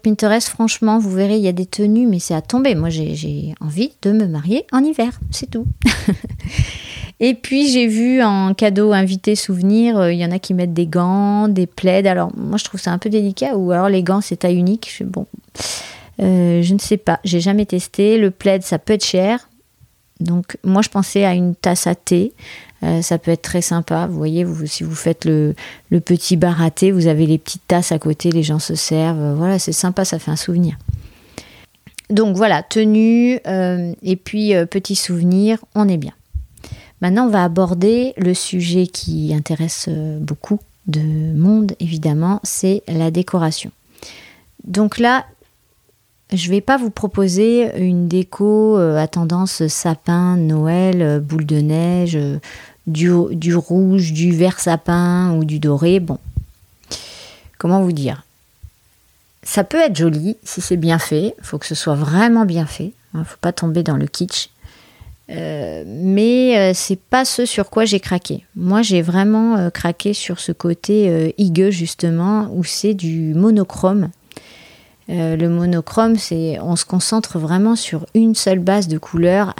Pinterest. 0.00 0.48
Franchement, 0.48 1.00
vous 1.00 1.10
verrez, 1.10 1.36
il 1.36 1.42
y 1.42 1.48
a 1.48 1.52
des 1.52 1.66
tenues, 1.66 2.06
mais 2.06 2.20
c'est 2.20 2.34
à 2.34 2.42
tomber. 2.42 2.76
Moi, 2.76 2.88
j'ai 2.88 3.54
envie 3.60 3.90
de 4.02 4.12
me 4.12 4.28
marier 4.28 4.64
en 4.70 4.84
hiver, 4.84 5.18
c'est 5.32 5.50
tout. 5.50 5.66
Et 7.24 7.34
puis, 7.34 7.68
j'ai 7.68 7.86
vu 7.86 8.20
en 8.20 8.52
cadeau 8.52 8.92
invité 8.92 9.36
souvenir, 9.36 9.96
euh, 9.96 10.12
il 10.12 10.18
y 10.18 10.26
en 10.26 10.32
a 10.32 10.40
qui 10.40 10.54
mettent 10.54 10.74
des 10.74 10.88
gants, 10.88 11.46
des 11.46 11.68
plaids. 11.68 12.08
Alors, 12.08 12.36
moi, 12.36 12.58
je 12.58 12.64
trouve 12.64 12.80
ça 12.80 12.90
un 12.90 12.98
peu 12.98 13.10
délicat. 13.10 13.56
Ou 13.56 13.70
alors, 13.70 13.88
les 13.88 14.02
gants, 14.02 14.20
c'est 14.20 14.38
taille 14.38 14.56
unique. 14.56 15.00
bon, 15.06 15.26
euh, 16.20 16.62
je 16.62 16.74
ne 16.74 16.80
sais 16.80 16.96
pas, 16.96 17.20
j'ai 17.22 17.38
jamais 17.38 17.64
testé. 17.64 18.18
Le 18.18 18.32
plaid, 18.32 18.64
ça 18.64 18.80
peut 18.80 18.94
être 18.94 19.04
cher. 19.04 19.48
Donc, 20.18 20.56
moi, 20.64 20.82
je 20.82 20.88
pensais 20.88 21.24
à 21.24 21.32
une 21.32 21.54
tasse 21.54 21.86
à 21.86 21.94
thé 21.94 22.32
euh, 22.84 23.00
ça 23.00 23.16
peut 23.16 23.30
être 23.30 23.42
très 23.42 23.62
sympa. 23.62 24.08
Vous 24.08 24.18
voyez, 24.18 24.44
si 24.66 24.82
vous 24.82 24.96
faites 24.96 25.24
le, 25.24 25.54
petit 26.00 26.36
bar 26.36 26.60
à 26.60 26.72
thé, 26.72 26.90
vous 26.90 27.06
avez 27.06 27.26
les 27.26 27.38
petites 27.38 27.62
tasses 27.68 27.92
à 27.92 28.00
côté, 28.00 28.32
les 28.32 28.42
gens 28.42 28.58
se 28.58 28.74
servent. 28.74 29.36
Voilà, 29.36 29.60
c'est 29.60 29.70
sympa, 29.70 30.04
ça 30.04 30.18
fait 30.18 30.32
un 30.32 30.36
souvenir. 30.36 30.76
Donc 32.10 32.34
voilà, 32.34 32.64
tenue 32.64 33.38
et 33.44 34.16
puis 34.16 34.52
petit 34.68 34.96
souvenir, 34.96 35.58
on 35.76 35.88
est 35.88 35.96
bien. 35.96 36.12
Maintenant, 37.02 37.26
on 37.26 37.30
va 37.30 37.44
aborder 37.44 38.14
le 38.16 38.32
sujet 38.32 38.86
qui 38.86 39.34
intéresse 39.34 39.88
beaucoup 40.20 40.60
de 40.86 41.00
monde, 41.36 41.72
évidemment, 41.80 42.40
c'est 42.44 42.82
la 42.88 43.10
décoration. 43.10 43.72
Donc 44.64 44.98
là, 44.98 45.26
je 46.32 46.46
ne 46.46 46.52
vais 46.52 46.60
pas 46.60 46.76
vous 46.76 46.90
proposer 46.90 47.76
une 47.76 48.06
déco 48.06 48.76
à 48.76 49.06
tendance 49.08 49.66
sapin, 49.66 50.36
Noël, 50.36 51.20
boule 51.20 51.44
de 51.44 51.56
neige, 51.56 52.18
du, 52.86 53.10
rouge, 53.54 54.12
du 54.12 54.32
vert 54.32 54.60
sapin 54.60 55.34
ou 55.34 55.44
du 55.44 55.58
doré. 55.58 55.98
Bon, 55.98 56.18
comment 57.58 57.82
vous 57.82 57.92
dire? 57.92 58.24
Ça 59.42 59.64
peut 59.64 59.80
être 59.80 59.96
joli 59.96 60.36
si 60.44 60.60
c'est 60.60 60.76
bien 60.76 61.00
fait. 61.00 61.34
Il 61.38 61.44
faut 61.44 61.58
que 61.58 61.66
ce 61.66 61.74
soit 61.74 61.96
vraiment 61.96 62.44
bien 62.44 62.66
fait. 62.66 62.92
Il 63.14 63.20
ne 63.20 63.24
faut 63.24 63.38
pas 63.40 63.52
tomber 63.52 63.82
dans 63.82 63.96
le 63.96 64.06
kitsch. 64.06 64.50
Euh, 65.32 65.84
mais 65.86 66.58
euh, 66.58 66.72
c'est 66.74 66.98
pas 66.98 67.24
ce 67.24 67.46
sur 67.46 67.70
quoi 67.70 67.84
j'ai 67.84 68.00
craqué. 68.00 68.44
Moi, 68.54 68.82
j'ai 68.82 69.02
vraiment 69.02 69.56
euh, 69.56 69.70
craqué 69.70 70.12
sur 70.12 70.40
ce 70.40 70.52
côté 70.52 71.34
higueux 71.38 71.70
justement, 71.70 72.48
où 72.52 72.64
c'est 72.64 72.94
du 72.94 73.34
monochrome. 73.34 74.10
le 75.08 75.46
monochrome, 75.48 76.16
c'est 76.16 76.58
on 76.60 76.76
se 76.76 76.84
concentre 76.84 77.38
vraiment 77.38 77.76
sur 77.76 78.06
une 78.14 78.34
seule 78.34 78.58
base 78.58 78.88
de 78.88 78.98
couleurs, 78.98 79.54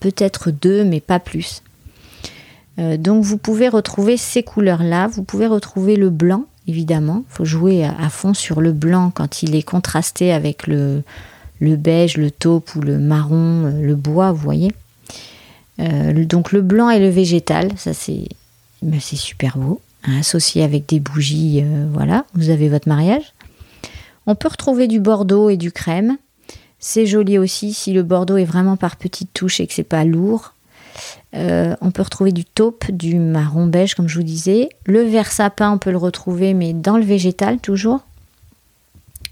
peut-être 0.00 0.50
deux, 0.50 0.84
mais 0.84 1.00
pas 1.00 1.20
plus. 1.20 1.62
Euh, 2.78 2.96
donc 2.96 3.24
vous 3.24 3.38
pouvez 3.38 3.68
retrouver 3.68 4.16
ces 4.16 4.42
couleurs-là, 4.42 5.06
vous 5.08 5.22
pouvez 5.22 5.46
retrouver 5.46 5.96
le 5.96 6.10
blanc, 6.10 6.44
évidemment. 6.66 7.24
Il 7.30 7.34
faut 7.34 7.44
jouer 7.44 7.84
à, 7.84 8.08
fond 8.10 8.34
sur 8.34 8.60
le 8.60 8.72
blanc 8.72 9.10
quand 9.14 9.42
il 9.42 9.54
est 9.54 9.62
contrasté 9.62 10.32
avec 10.32 10.66
le 10.66 11.02
beige, 11.60 12.16
le 12.16 12.30
taupe 12.30 12.74
ou 12.74 12.80
le 12.80 12.98
marron, 12.98 13.72
le 13.80 13.94
bois, 13.94 14.32
vous 14.32 14.42
voyez. 14.42 14.72
Donc 15.78 16.52
le 16.52 16.62
blanc 16.62 16.90
et 16.90 16.98
le 16.98 17.08
végétal, 17.08 17.70
ça 17.76 17.92
c'est 17.92 18.28
super 19.00 19.58
beau, 19.58 19.80
hein, 20.04 20.20
associé 20.20 20.62
avec 20.62 20.88
des 20.88 21.00
bougies, 21.00 21.64
voilà, 21.92 22.24
vous 22.34 22.50
avez 22.50 22.68
votre 22.68 22.88
mariage. 22.88 23.34
On 24.26 24.34
peut 24.34 24.48
retrouver 24.48 24.88
du 24.88 25.00
bordeaux 25.00 25.50
et 25.50 25.56
du 25.56 25.70
crème. 25.70 26.18
C'est 26.78 27.06
joli 27.06 27.38
aussi 27.38 27.72
si 27.72 27.92
le 27.92 28.02
bordeaux 28.02 28.36
est 28.36 28.44
vraiment 28.44 28.76
par 28.76 28.96
petites 28.96 29.32
touches 29.32 29.60
et 29.60 29.66
que 29.66 29.72
c'est 29.72 29.82
pas 29.82 30.04
lourd. 30.04 30.52
Euh, 31.34 31.76
on 31.80 31.90
peut 31.90 32.02
retrouver 32.02 32.32
du 32.32 32.44
taupe, 32.44 32.90
du 32.90 33.18
marron 33.18 33.66
beige 33.66 33.94
comme 33.94 34.08
je 34.08 34.18
vous 34.18 34.24
disais. 34.24 34.68
Le 34.84 35.02
vert 35.02 35.30
sapin, 35.30 35.72
on 35.72 35.78
peut 35.78 35.90
le 35.90 35.96
retrouver 35.96 36.54
mais 36.54 36.72
dans 36.72 36.96
le 36.96 37.04
végétal 37.04 37.58
toujours. 37.58 38.00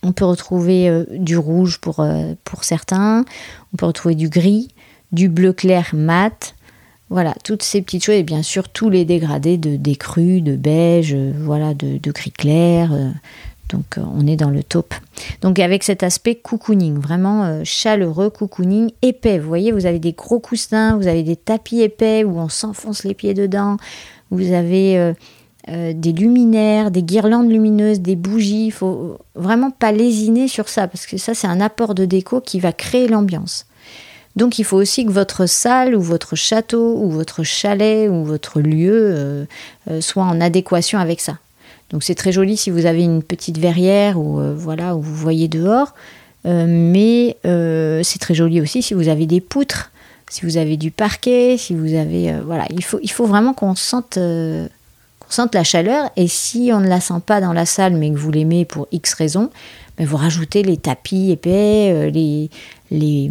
On 0.02 0.12
peut 0.12 0.24
retrouver 0.24 0.88
euh, 0.88 1.04
du 1.10 1.36
rouge 1.36 1.78
pour, 1.80 2.00
euh, 2.00 2.34
pour 2.44 2.64
certains. 2.64 3.24
On 3.72 3.76
peut 3.76 3.86
retrouver 3.86 4.14
du 4.14 4.28
gris, 4.28 4.68
du 5.14 5.28
bleu 5.28 5.52
clair 5.52 5.90
mat. 5.92 6.54
Voilà, 7.10 7.34
toutes 7.44 7.62
ces 7.62 7.82
petites 7.82 8.04
choses 8.04 8.16
et 8.16 8.22
bien 8.22 8.42
sûr 8.42 8.68
tous 8.68 8.90
les 8.90 9.04
dégradés 9.04 9.58
de 9.58 9.76
d'écru, 9.76 10.40
de 10.40 10.56
beige, 10.56 11.14
voilà, 11.14 11.74
de, 11.74 11.98
gris 12.10 12.32
clair, 12.32 12.90
donc 13.68 13.98
euh, 13.98 14.02
on 14.14 14.26
est 14.26 14.36
dans 14.36 14.50
le 14.50 14.62
taupe. 14.62 14.94
Donc 15.40 15.58
avec 15.58 15.82
cet 15.82 16.02
aspect 16.02 16.34
cocooning, 16.34 16.98
vraiment 16.98 17.44
euh, 17.44 17.62
chaleureux, 17.64 18.30
cocooning, 18.30 18.90
épais. 19.02 19.38
Vous 19.38 19.48
voyez, 19.48 19.72
vous 19.72 19.86
avez 19.86 19.98
des 19.98 20.12
gros 20.12 20.38
coussins, 20.38 20.96
vous 20.96 21.06
avez 21.06 21.22
des 21.22 21.36
tapis 21.36 21.80
épais 21.80 22.24
où 22.24 22.38
on 22.38 22.48
s'enfonce 22.48 23.04
les 23.04 23.14
pieds 23.14 23.34
dedans. 23.34 23.76
Vous 24.30 24.52
avez 24.52 25.14
euh, 25.68 25.92
des 25.92 26.12
luminaires, 26.12 26.90
des 26.90 27.02
guirlandes 27.02 27.50
lumineuses, 27.50 28.00
des 28.00 28.16
bougies. 28.16 28.66
Il 28.66 28.72
faut 28.72 29.18
vraiment 29.34 29.70
pas 29.70 29.92
lésiner 29.92 30.48
sur 30.48 30.68
ça 30.68 30.88
parce 30.88 31.06
que 31.06 31.16
ça 31.16 31.34
c'est 31.34 31.46
un 31.46 31.60
apport 31.60 31.94
de 31.94 32.04
déco 32.04 32.40
qui 32.40 32.60
va 32.60 32.72
créer 32.72 33.08
l'ambiance. 33.08 33.66
Donc 34.36 34.58
il 34.58 34.64
faut 34.64 34.76
aussi 34.76 35.04
que 35.06 35.12
votre 35.12 35.46
salle 35.46 35.94
ou 35.94 36.00
votre 36.00 36.34
château 36.34 36.96
ou 36.96 37.10
votre 37.10 37.44
chalet 37.44 38.08
ou 38.08 38.24
votre 38.24 38.60
lieu 38.60 39.46
soit 40.00 40.24
en 40.24 40.40
adéquation 40.40 40.98
avec 40.98 41.20
ça. 41.20 41.38
Donc 41.90 42.02
c'est 42.02 42.14
très 42.14 42.32
joli 42.32 42.56
si 42.56 42.70
vous 42.70 42.86
avez 42.86 43.02
une 43.02 43.22
petite 43.22 43.58
verrière 43.58 44.18
ou 44.18 44.40
euh, 44.40 44.54
voilà 44.56 44.96
où 44.96 45.00
vous 45.00 45.14
voyez 45.14 45.48
dehors, 45.48 45.94
euh, 46.46 46.66
mais 46.68 47.36
euh, 47.46 48.02
c'est 48.02 48.18
très 48.18 48.34
joli 48.34 48.60
aussi 48.60 48.82
si 48.82 48.94
vous 48.94 49.08
avez 49.08 49.26
des 49.26 49.40
poutres, 49.40 49.92
si 50.30 50.44
vous 50.44 50.56
avez 50.56 50.76
du 50.76 50.90
parquet, 50.90 51.56
si 51.58 51.74
vous 51.74 51.94
avez 51.94 52.34
voilà, 52.44 52.64
il 52.70 52.82
faut 52.82 52.98
il 53.02 53.10
faut 53.10 53.26
vraiment 53.26 53.52
qu'on 53.52 53.74
sente 53.74 54.14
qu'on 54.14 55.30
sente 55.30 55.54
la 55.54 55.62
chaleur 55.62 56.10
et 56.16 56.26
si 56.26 56.70
on 56.72 56.80
ne 56.80 56.88
la 56.88 57.00
sent 57.00 57.20
pas 57.24 57.40
dans 57.40 57.52
la 57.52 57.66
salle 57.66 57.94
mais 57.94 58.10
que 58.10 58.18
vous 58.18 58.32
l'aimez 58.32 58.64
pour 58.64 58.88
X 58.90 59.14
raisons, 59.14 59.50
ben 59.98 60.06
vous 60.06 60.16
rajoutez 60.16 60.62
les 60.62 60.78
tapis 60.78 61.30
épais, 61.30 62.10
les 62.10 62.50
les 62.90 63.30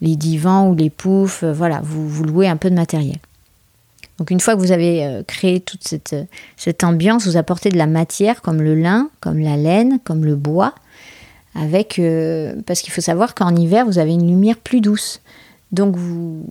les 0.00 0.16
divans 0.16 0.68
ou 0.68 0.74
les 0.74 0.90
poufs, 0.90 1.44
voilà, 1.44 1.80
vous, 1.82 2.24
louez 2.24 2.48
un 2.48 2.56
peu 2.56 2.70
de 2.70 2.74
matériel. 2.74 3.18
Donc 4.18 4.30
une 4.30 4.40
fois 4.40 4.54
que 4.54 4.60
vous 4.60 4.72
avez 4.72 5.04
euh, 5.04 5.22
créé 5.22 5.60
toute 5.60 5.86
cette, 5.86 6.12
euh, 6.12 6.24
cette 6.56 6.82
ambiance, 6.82 7.26
vous 7.26 7.36
apportez 7.36 7.70
de 7.70 7.78
la 7.78 7.86
matière 7.86 8.42
comme 8.42 8.60
le 8.60 8.74
lin, 8.74 9.10
comme 9.20 9.38
la 9.38 9.56
laine, 9.56 10.00
comme 10.02 10.24
le 10.24 10.34
bois, 10.34 10.74
avec 11.54 11.98
euh, 11.98 12.54
parce 12.66 12.82
qu'il 12.82 12.92
faut 12.92 13.00
savoir 13.00 13.34
qu'en 13.34 13.54
hiver 13.54 13.86
vous 13.86 13.98
avez 13.98 14.12
une 14.12 14.26
lumière 14.26 14.56
plus 14.56 14.80
douce. 14.80 15.20
Donc 15.70 15.96
vous 15.96 16.44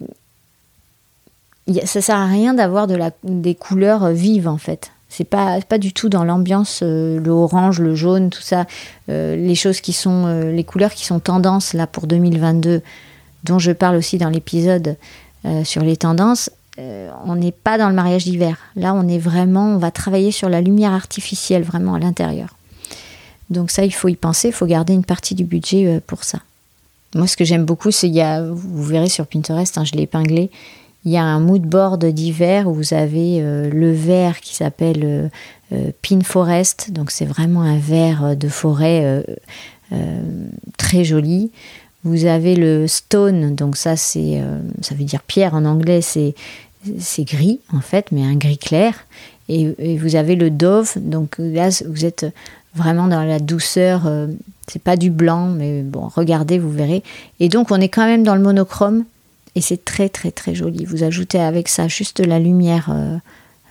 ça 1.84 2.02
sert 2.02 2.16
à 2.16 2.28
rien 2.28 2.54
d'avoir 2.54 2.88
de 2.88 2.98
des 3.24 3.56
couleurs 3.56 4.10
vives 4.12 4.48
en 4.48 4.58
fait. 4.58 4.92
C'est 5.10 5.26
pas 5.26 5.60
pas 5.68 5.78
du 5.78 5.92
tout 5.92 6.08
dans 6.08 6.24
l'ambiance 6.24 6.82
le 6.82 7.30
orange, 7.30 7.80
le 7.80 7.96
jaune, 7.96 8.30
tout 8.30 8.42
ça, 8.42 8.66
les 9.08 9.56
choses 9.56 9.82
qui 9.82 9.92
sont 9.92 10.28
les 10.50 10.64
couleurs 10.64 10.94
qui 10.94 11.06
sont 11.06 11.20
tendances 11.20 11.74
là 11.74 11.88
pour 11.88 12.08
2022 12.08 12.82
dont 13.48 13.60
je 13.60 13.72
parle 13.72 13.96
aussi 13.96 14.18
dans 14.18 14.30
l'épisode 14.30 14.98
sur 15.64 15.82
les 15.82 15.96
tendances, 15.96 16.50
euh, 16.80 17.10
on 17.26 17.36
n'est 17.36 17.52
pas 17.52 17.78
dans 17.78 17.90
le 17.90 17.96
mariage 17.96 18.26
d'hiver. 18.26 18.58
Là, 18.76 18.94
on 18.94 19.08
est 19.08 19.18
vraiment, 19.18 19.74
on 19.74 19.78
va 19.78 19.90
travailler 19.90 20.32
sur 20.32 20.48
la 20.48 20.62
lumière 20.62 20.94
artificielle 20.94 21.64
vraiment 21.64 21.96
à 21.96 22.00
l'intérieur. 22.00 22.56
Donc 23.50 23.72
ça, 23.72 23.84
il 23.84 23.94
faut 23.94 24.10
y 24.10 24.16
penser, 24.16 24.50
il 24.50 24.54
faut 24.54 24.68
garder 24.68 24.94
une 24.94 25.06
partie 25.06 25.34
du 25.34 25.44
budget 25.44 25.88
euh, 25.88 26.00
pour 26.06 26.24
ça. 26.24 26.40
Moi, 27.16 27.26
ce 27.26 27.36
que 27.36 27.46
j'aime 27.46 27.66
beaucoup, 27.66 27.90
c'est 27.90 28.08
il 28.08 28.14
y 28.14 28.22
a, 28.22 28.44
vous 28.44 28.84
verrez 28.84 29.10
sur 29.10 29.26
Pinterest, 29.26 29.78
hein, 29.78 29.86
je 29.86 29.94
l'ai 29.94 30.04
épinglé, 30.04 30.52
il 31.06 31.12
y 31.12 31.18
a 31.18 31.24
un 31.24 31.40
mood 31.40 31.62
board 31.62 32.06
d'hiver 32.06 32.68
où 32.68 32.74
vous 32.74 32.94
avez 32.94 33.40
euh, 33.40 33.72
le 33.72 33.92
vert 33.92 34.42
qui 34.42 34.54
s'appelle 34.54 35.32
Pin 36.02 36.22
Forest, 36.22 36.92
donc 36.92 37.12
c'est 37.12 37.26
vraiment 37.26 37.62
un 37.62 37.78
vert 37.78 38.38
de 38.38 38.48
forêt 38.48 39.26
très 40.78 41.04
joli. 41.04 41.52
Vous 42.08 42.26
avez 42.26 42.56
le 42.56 42.88
stone, 42.88 43.54
donc 43.54 43.76
ça 43.76 43.98
c'est, 43.98 44.42
ça 44.82 44.96
veut 44.96 45.04
dire 45.04 45.22
pierre 45.22 45.54
en 45.54 45.66
anglais, 45.66 46.02
c'est 46.02 46.34
gris 47.24 47.60
en 47.74 47.82
fait, 47.82 48.12
mais 48.12 48.24
un 48.24 48.36
gris 48.36 48.58
clair. 48.58 48.94
Et, 49.50 49.98
vous 49.98 50.16
avez 50.16 50.36
le 50.36 50.50
Dove, 50.50 50.94
donc 50.98 51.36
là 51.38 51.70
vous 51.86 52.06
êtes 52.06 52.26
vraiment 52.76 53.08
dans 53.08 53.24
la 53.24 53.40
douceur. 53.40 54.06
Euh, 54.06 54.28
c'est 54.68 54.82
pas 54.82 54.98
du 54.98 55.10
blanc, 55.10 55.48
mais 55.48 55.82
bon, 55.82 56.10
regardez, 56.14 56.60
vous 56.60 56.72
verrez. 56.72 57.04
Et 57.40 57.50
donc 57.50 57.72
on 57.72 57.80
est 57.80 57.90
quand 57.90 58.06
même 58.06 58.24
dans 58.24 58.36
le 58.36 58.42
monochrome 58.42 59.06
et 59.56 59.62
c'est 59.62 59.84
très 59.84 60.10
très 60.10 60.32
très 60.32 60.54
joli. 60.54 60.86
Vous 60.86 61.04
ajoutez 61.04 61.40
avec 61.40 61.70
ça 61.70 61.88
juste 61.88 62.20
la 62.20 62.40
lumière 62.40 62.90
euh, 62.92 63.18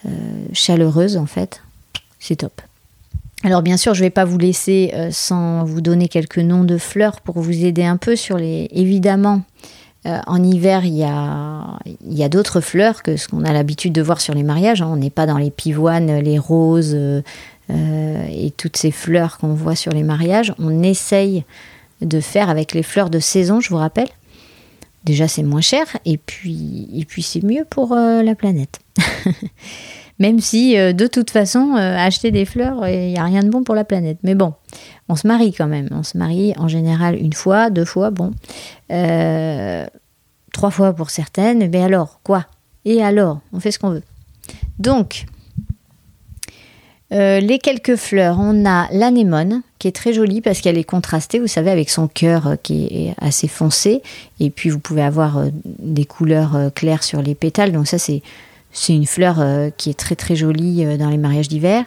euh, 0.07 0.11
chaleureuse 0.53 1.17
en 1.17 1.27
fait, 1.27 1.63
c'est 2.19 2.37
top. 2.37 2.61
Alors 3.45 3.63
bien 3.63 3.77
sûr, 3.77 3.95
je 3.95 4.01
ne 4.01 4.07
vais 4.07 4.11
pas 4.11 4.25
vous 4.25 4.39
laisser 4.39 4.93
sans 5.11 5.65
vous 5.65 5.81
donner 5.81 6.09
quelques 6.09 6.39
noms 6.39 6.65
de 6.65 6.79
fleurs 6.79 7.21
pour 7.21 7.39
vous 7.41 7.65
aider 7.65 7.85
un 7.85 7.97
peu 7.97 8.17
sur 8.17 8.39
les. 8.39 8.69
Évidemment, 8.73 9.43
euh, 10.07 10.21
en 10.27 10.43
hiver, 10.43 10.85
il 10.85 10.95
y 10.95 11.03
a, 11.05 12.29
d'autres 12.29 12.61
fleurs 12.61 13.03
que 13.03 13.17
ce 13.17 13.27
qu'on 13.29 13.45
a 13.45 13.53
l'habitude 13.53 13.93
de 13.93 14.03
voir 14.03 14.21
sur 14.21 14.35
les 14.35 14.45
mariages. 14.45 14.81
Hein. 14.81 14.89
On 14.93 14.97
n'est 14.97 15.11
pas 15.11 15.27
dans 15.27 15.39
les 15.39 15.51
pivoines, 15.51 16.21
les 16.21 16.39
roses 16.39 16.95
euh, 16.95 17.23
euh, 17.71 18.27
et 18.31 18.53
toutes 18.53 18.77
ces 18.77 18.93
fleurs 18.93 19.39
qu'on 19.39 19.55
voit 19.55 19.75
sur 19.75 19.93
les 19.93 20.05
mariages. 20.05 20.55
On 20.59 20.83
essaye 20.83 21.45
de 22.03 22.21
faire 22.21 22.51
avec 22.51 22.73
les 22.73 22.85
fleurs 22.85 23.11
de 23.11 23.19
saison, 23.19 23.61
je 23.61 23.71
vous 23.71 23.79
rappelle. 23.79 24.09
Déjà, 25.05 25.27
c'est 25.29 25.43
moins 25.43 25.61
cher 25.61 25.85
et 26.05 26.19
puis 26.19 27.05
c'est 27.23 27.43
mieux 27.43 27.65
pour 27.69 27.95
la 27.95 28.35
planète. 28.35 28.81
Même 30.19 30.41
si, 30.41 30.77
de 30.77 31.07
toute 31.07 31.31
façon, 31.31 31.75
acheter 31.75 32.31
des 32.31 32.47
fleurs, 32.47 32.89
il 32.89 33.09
n'y 33.09 33.19
a 33.19 33.25
rien 33.25 33.43
de 33.43 33.51
bon 33.51 33.65
pour 33.65 33.75
la 33.75 33.85
planète. 33.85 34.19
Mais 34.23 34.35
bon, 34.35 34.55
on 35.09 35.17
se 35.17 35.27
marie 35.27 35.53
quand 35.53 35.67
même. 35.67 35.89
On 35.93 36.03
se 36.03 36.19
marie 36.19 36.53
en 36.57 36.69
général 36.69 37.17
une 37.17 37.33
fois, 37.33 37.71
deux 37.71 37.85
fois, 37.85 38.11
bon. 38.11 38.33
Euh, 38.91 39.87
trois 40.53 40.71
fois 40.71 40.93
pour 40.93 41.11
certaines. 41.11 41.69
Mais 41.71 41.83
alors, 41.83 42.21
quoi? 42.23 42.47
Et 42.85 43.03
alors 43.03 43.41
On 43.53 43.61
fait 43.61 43.71
ce 43.71 43.79
qu'on 43.79 43.91
veut. 43.91 44.03
Donc, 44.79 45.27
euh, 47.13 47.39
les 47.39 47.59
quelques 47.59 47.97
fleurs, 47.97 48.39
on 48.41 48.67
a 48.67 48.89
l'anémone 48.91 49.63
qui 49.79 49.87
est 49.87 49.95
très 49.95 50.13
jolie 50.13 50.41
parce 50.41 50.61
qu'elle 50.61 50.79
est 50.79 50.85
contrastée, 50.85 51.39
vous 51.39 51.47
savez, 51.47 51.71
avec 51.71 51.89
son 51.89 52.09
cœur 52.09 52.47
euh, 52.49 52.57
qui 52.61 52.87
est 52.87 53.15
assez 53.21 53.47
foncé. 53.47 54.03
Et 54.41 54.51
puis 54.51 54.71
vous 54.71 54.81
pouvez 54.81 55.03
avoir 55.03 55.45
des 55.65 56.05
couleurs 56.05 56.73
claires 56.75 57.05
sur 57.05 57.23
les 57.23 57.37
pétales. 57.37 57.71
Donc 57.71 57.87
ça, 57.87 57.99
c'est 57.99 58.23
c'est 58.79 58.95
une 58.95 59.07
fleur 59.07 59.43
qui 59.77 59.91
est 59.91 59.99
très 59.99 60.17
très 60.17 60.37
jolie 60.37 60.85
dans 60.99 61.09
les 61.09 61.17
mariages 61.17 61.49
d'hiver. 61.49 61.85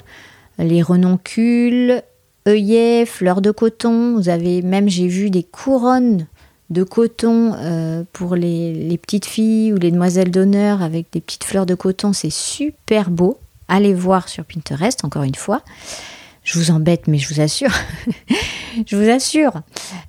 Les 0.57 0.81
renoncules, 0.81 2.01
œillets, 2.47 3.05
fleurs 3.05 3.41
de 3.41 3.51
coton. 3.51 4.15
Vous 4.15 4.29
avez 4.29 4.61
même, 4.61 4.89
j'ai 4.89 5.07
vu 5.07 5.29
des 5.29 5.43
couronnes 5.43 6.27
de 6.69 6.83
coton 6.83 7.53
euh, 7.55 8.03
pour 8.13 8.35
les, 8.35 8.97
petites 9.01 9.25
filles 9.25 9.73
ou 9.73 9.77
les 9.77 9.91
demoiselles 9.91 10.31
d'honneur 10.31 10.81
avec 10.83 11.07
des 11.11 11.21
petites 11.21 11.43
fleurs 11.43 11.65
de 11.65 11.75
coton. 11.75 12.13
C'est 12.13 12.31
super 12.31 13.09
beau. 13.09 13.37
Allez 13.67 13.93
voir 13.93 14.29
sur 14.29 14.45
Pinterest, 14.45 15.03
encore 15.03 15.23
une 15.23 15.35
fois. 15.35 15.61
Je 16.43 16.57
vous 16.57 16.71
embête, 16.71 17.07
mais 17.07 17.17
je 17.17 17.31
vous 17.31 17.41
assure, 17.41 17.71
je 18.87 18.95
vous 18.95 19.09
assure 19.09 19.61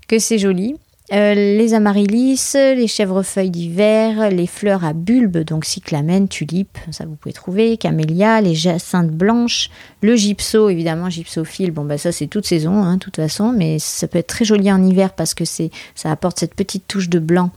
que 0.09 0.19
c'est 0.19 0.39
joli. 0.39 0.77
Euh, 1.13 1.35
les 1.35 1.75
amaryllis, 1.75 2.41
les 2.55 2.87
chèvrefeuilles 2.87 3.51
d'hiver, 3.51 4.31
les 4.31 4.47
fleurs 4.47 4.85
à 4.85 4.93
bulbes, 4.93 5.39
donc 5.39 5.65
cyclamène, 5.65 6.29
tulipe, 6.29 6.79
ça 6.93 7.05
vous 7.05 7.17
pouvez 7.17 7.33
trouver, 7.33 7.77
camélia, 7.77 8.41
les 8.41 8.55
jacinthes 8.55 9.11
blanches, 9.11 9.71
le 10.03 10.15
gypso, 10.15 10.69
évidemment, 10.69 11.11
gypsophile, 11.11 11.73
bon 11.73 11.85
bah 11.85 11.99
ça 11.99 12.13
c'est 12.13 12.29
toute 12.29 12.47
saison, 12.47 12.85
hein, 12.85 12.95
de 12.95 13.01
toute 13.01 13.17
façon, 13.17 13.53
mais 13.53 13.81
ça 13.81 14.07
peut 14.07 14.19
être 14.19 14.29
très 14.29 14.45
joli 14.45 14.71
en 14.71 14.85
hiver 14.85 15.13
parce 15.13 15.35
que 15.35 15.45
c'est, 15.45 15.73
ça 15.97 16.13
apporte 16.13 16.39
cette 16.39 16.55
petite 16.55 16.87
touche 16.87 17.09
de 17.09 17.19
blanc 17.19 17.51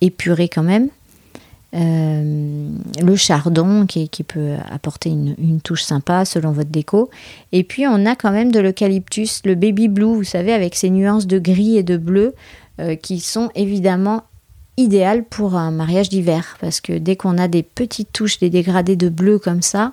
épuré 0.00 0.48
quand 0.48 0.62
même. 0.62 0.88
Euh, 1.74 2.68
le 3.02 3.16
chardon 3.16 3.86
qui, 3.86 4.08
peut 4.22 4.54
apporter 4.70 5.10
une, 5.10 5.34
une, 5.38 5.60
touche 5.60 5.82
sympa 5.82 6.24
selon 6.24 6.52
votre 6.52 6.70
déco. 6.70 7.10
Et 7.50 7.64
puis 7.64 7.84
on 7.88 8.06
a 8.06 8.14
quand 8.14 8.30
même 8.30 8.52
de 8.52 8.60
l'eucalyptus, 8.60 9.42
le 9.44 9.56
baby 9.56 9.88
blue, 9.88 10.14
vous 10.14 10.22
savez, 10.22 10.52
avec 10.52 10.76
ses 10.76 10.88
nuances 10.88 11.26
de 11.26 11.40
gris 11.40 11.76
et 11.76 11.82
de 11.82 11.96
bleu. 11.96 12.34
Euh, 12.80 12.96
qui 12.96 13.20
sont 13.20 13.50
évidemment 13.54 14.24
idéal 14.76 15.22
pour 15.22 15.54
un 15.54 15.70
mariage 15.70 16.08
d'hiver 16.08 16.56
parce 16.60 16.80
que 16.80 16.92
dès 16.98 17.14
qu'on 17.14 17.38
a 17.38 17.46
des 17.46 17.62
petites 17.62 18.12
touches, 18.12 18.40
des 18.40 18.50
dégradés 18.50 18.96
de 18.96 19.08
bleu 19.08 19.38
comme 19.38 19.62
ça, 19.62 19.92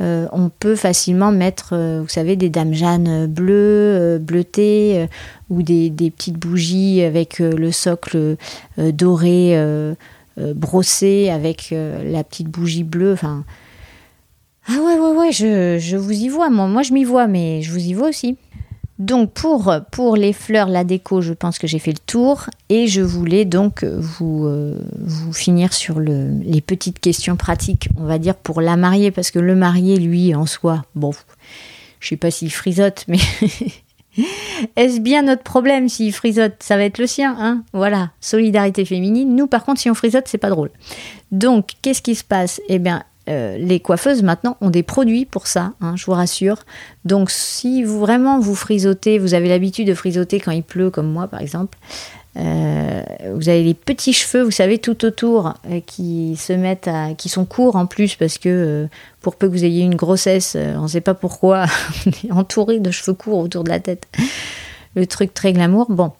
euh, 0.00 0.28
on 0.30 0.48
peut 0.48 0.76
facilement 0.76 1.32
mettre, 1.32 1.70
euh, 1.72 2.00
vous 2.02 2.08
savez, 2.08 2.36
des 2.36 2.48
dames 2.48 2.72
Jeanne 2.72 3.26
bleues, 3.26 4.20
bleutées, 4.22 5.08
ou 5.48 5.62
des, 5.62 5.90
petites 5.90 6.38
bougies 6.38 7.02
avec 7.02 7.40
le 7.40 7.72
socle 7.72 8.36
doré 8.78 9.56
brossé 10.36 11.30
avec 11.30 11.74
la 11.74 12.22
petite 12.22 12.46
bougie 12.48 12.84
bleue. 12.84 13.16
Ah 13.24 13.42
ouais, 14.68 15.00
ouais, 15.00 15.16
ouais, 15.16 15.32
je, 15.32 15.78
je 15.80 15.96
vous 15.96 16.12
y 16.12 16.28
vois. 16.28 16.48
Moi, 16.48 16.68
moi 16.68 16.82
je 16.82 16.92
m'y 16.92 17.02
vois, 17.02 17.26
mais 17.26 17.60
je 17.62 17.72
vous 17.72 17.84
y 17.84 17.92
vois 17.92 18.10
aussi. 18.10 18.38
Donc 19.00 19.32
pour, 19.32 20.14
les 20.14 20.34
fleurs, 20.34 20.68
la 20.68 20.84
déco, 20.84 21.22
je 21.22 21.32
pense 21.32 21.58
que 21.58 21.66
j'ai 21.66 21.78
fait 21.78 21.92
le 21.92 21.98
tour 21.98 22.50
et 22.68 22.86
je 22.86 23.00
voulais 23.00 23.46
donc 23.46 23.82
vous, 23.82 24.44
euh, 24.44 24.78
vous 24.98 25.32
finir 25.32 25.72
sur 25.72 26.00
le, 26.00 26.28
les 26.42 26.60
petites 26.60 27.00
questions 27.00 27.36
pratiques, 27.36 27.88
on 27.96 28.04
va 28.04 28.18
dire 28.18 28.34
pour 28.34 28.60
la 28.60 28.76
mariée, 28.76 29.10
parce 29.10 29.30
que 29.30 29.38
le 29.38 29.56
marié, 29.56 29.96
lui, 29.96 30.34
en 30.34 30.44
soi, 30.44 30.84
bon, 30.94 31.12
je 31.98 32.08
sais 32.08 32.18
pas 32.18 32.30
s'il 32.30 32.52
frisote, 32.52 33.06
mais 33.08 33.16
est-ce 34.76 35.00
bien 35.00 35.22
notre 35.22 35.44
problème 35.44 35.88
s'il 35.88 36.12
frisote? 36.12 36.56
Ça 36.60 36.76
va 36.76 36.84
être 36.84 36.98
le 36.98 37.06
sien, 37.06 37.34
hein? 37.38 37.62
Voilà, 37.72 38.10
solidarité 38.20 38.84
féminine. 38.84 39.34
Nous, 39.34 39.46
par 39.46 39.64
contre, 39.64 39.80
si 39.80 39.88
on 39.88 39.94
frisote, 39.94 40.28
c'est 40.28 40.36
pas 40.36 40.50
drôle. 40.50 40.70
Donc, 41.32 41.70
qu'est-ce 41.80 42.02
qui 42.02 42.14
se 42.14 42.24
passe? 42.24 42.60
Eh 42.68 42.78
bien, 42.78 43.02
euh, 43.30 43.56
les 43.58 43.78
coiffeuses 43.80 44.22
maintenant 44.22 44.56
ont 44.60 44.70
des 44.70 44.82
produits 44.82 45.24
pour 45.24 45.46
ça, 45.46 45.72
hein, 45.80 45.94
je 45.96 46.04
vous 46.04 46.12
rassure. 46.12 46.58
Donc 47.04 47.30
si 47.30 47.84
vous 47.84 48.00
vraiment 48.00 48.40
vous 48.40 48.54
frisotez, 48.54 49.18
vous 49.18 49.34
avez 49.34 49.48
l'habitude 49.48 49.86
de 49.86 49.94
frisoter 49.94 50.40
quand 50.40 50.50
il 50.50 50.64
pleut, 50.64 50.90
comme 50.90 51.10
moi 51.10 51.28
par 51.28 51.40
exemple, 51.40 51.78
euh, 52.36 53.02
vous 53.34 53.48
avez 53.48 53.62
les 53.62 53.74
petits 53.74 54.12
cheveux, 54.12 54.42
vous 54.42 54.50
savez, 54.50 54.78
tout 54.78 55.04
autour, 55.04 55.54
euh, 55.70 55.80
qui 55.84 56.36
se 56.36 56.52
mettent 56.52 56.90
qui 57.18 57.28
sont 57.28 57.44
courts 57.44 57.76
en 57.76 57.86
plus, 57.86 58.16
parce 58.16 58.38
que 58.38 58.88
pour 59.20 59.36
peu 59.36 59.48
que 59.48 59.52
vous 59.52 59.64
ayez 59.64 59.82
une 59.82 59.96
grossesse, 59.96 60.56
on 60.56 60.82
ne 60.82 60.88
sait 60.88 61.00
pas 61.00 61.14
pourquoi, 61.14 61.66
entouré 62.30 62.80
de 62.80 62.90
cheveux 62.90 63.14
courts 63.14 63.38
autour 63.38 63.64
de 63.64 63.70
la 63.70 63.80
tête. 63.80 64.08
Le 64.96 65.06
truc 65.06 65.32
très 65.34 65.52
glamour. 65.52 65.86
Bon, 65.88 66.12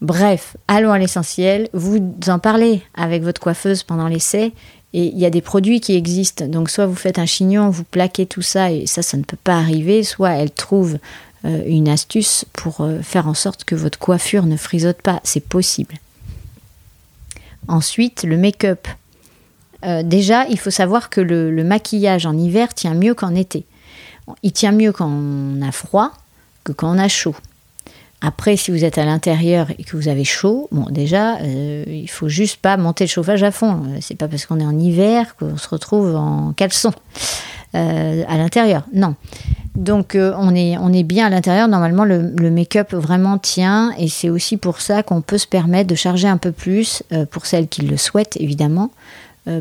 Bref, 0.00 0.56
allons 0.66 0.92
à 0.92 0.98
l'essentiel. 0.98 1.68
Vous 1.74 1.98
en 2.28 2.38
parlez 2.38 2.82
avec 2.94 3.22
votre 3.22 3.40
coiffeuse 3.40 3.82
pendant 3.82 4.08
l'essai 4.08 4.54
et 4.92 5.06
il 5.06 5.18
y 5.18 5.26
a 5.26 5.30
des 5.30 5.40
produits 5.40 5.80
qui 5.80 5.94
existent. 5.94 6.46
Donc 6.46 6.70
soit 6.70 6.86
vous 6.86 6.94
faites 6.94 7.18
un 7.18 7.26
chignon, 7.26 7.70
vous 7.70 7.84
plaquez 7.84 8.26
tout 8.26 8.42
ça, 8.42 8.72
et 8.72 8.86
ça, 8.86 9.02
ça 9.02 9.16
ne 9.16 9.22
peut 9.22 9.38
pas 9.42 9.56
arriver. 9.56 10.02
Soit 10.02 10.30
elle 10.30 10.50
trouve 10.50 10.98
euh, 11.44 11.62
une 11.66 11.88
astuce 11.88 12.44
pour 12.52 12.80
euh, 12.80 13.00
faire 13.00 13.28
en 13.28 13.34
sorte 13.34 13.64
que 13.64 13.74
votre 13.74 13.98
coiffure 13.98 14.46
ne 14.46 14.56
frisote 14.56 15.00
pas. 15.00 15.20
C'est 15.24 15.46
possible. 15.46 15.94
Ensuite, 17.68 18.24
le 18.24 18.36
make-up. 18.36 18.88
Euh, 19.84 20.02
déjà, 20.02 20.46
il 20.48 20.58
faut 20.58 20.70
savoir 20.70 21.08
que 21.08 21.20
le, 21.20 21.50
le, 21.50 21.64
maquillage 21.64 22.26
en 22.26 22.36
hiver 22.36 22.74
tient 22.74 22.94
mieux 22.94 23.14
qu'en 23.14 23.34
été. 23.34 23.64
Il 24.42 24.52
tient 24.52 24.72
mieux 24.72 24.92
quand 24.92 25.08
on 25.08 25.62
a 25.62 25.72
froid 25.72 26.12
que 26.64 26.72
quand 26.72 26.94
on 26.94 26.98
a 26.98 27.08
chaud. 27.08 27.34
Après, 28.22 28.56
si 28.56 28.70
vous 28.70 28.84
êtes 28.84 28.98
à 28.98 29.06
l'intérieur 29.06 29.68
et 29.78 29.82
que 29.82 29.96
vous 29.96 30.08
avez 30.08 30.24
chaud, 30.24 30.68
bon, 30.72 30.86
déjà, 30.90 31.38
euh, 31.38 31.84
il 31.88 32.10
faut 32.10 32.28
juste 32.28 32.58
pas 32.58 32.76
monter 32.76 33.04
le 33.04 33.08
chauffage 33.08 33.42
à 33.42 33.50
fond. 33.50 33.82
Euh, 33.86 33.98
c'est 34.02 34.14
pas 34.14 34.28
parce 34.28 34.44
qu'on 34.44 34.60
est 34.60 34.64
en 34.64 34.78
hiver 34.78 35.36
qu'on 35.36 35.56
se 35.56 35.68
retrouve 35.68 36.14
en 36.14 36.52
caleçon 36.52 36.92
euh, 37.74 38.22
à 38.28 38.36
l'intérieur. 38.36 38.82
Non. 38.92 39.14
Donc, 39.74 40.14
on, 40.16 40.54
est, 40.54 40.76
on 40.76 40.92
est 40.92 41.04
bien 41.04 41.28
à 41.28 41.30
l'intérieur. 41.30 41.66
Normalement, 41.66 42.04
le, 42.04 42.34
le 42.36 42.50
make-up 42.50 42.92
vraiment 42.92 43.38
tient. 43.38 43.92
Et 43.96 44.08
c'est 44.08 44.28
aussi 44.28 44.58
pour 44.58 44.82
ça 44.82 45.02
qu'on 45.02 45.22
peut 45.22 45.38
se 45.38 45.46
permettre 45.46 45.88
de 45.88 45.94
charger 45.94 46.28
un 46.28 46.36
peu 46.36 46.52
plus, 46.52 47.02
pour 47.30 47.46
celles 47.46 47.68
qui 47.68 47.82
le 47.82 47.96
souhaitent, 47.96 48.36
évidemment, 48.38 48.90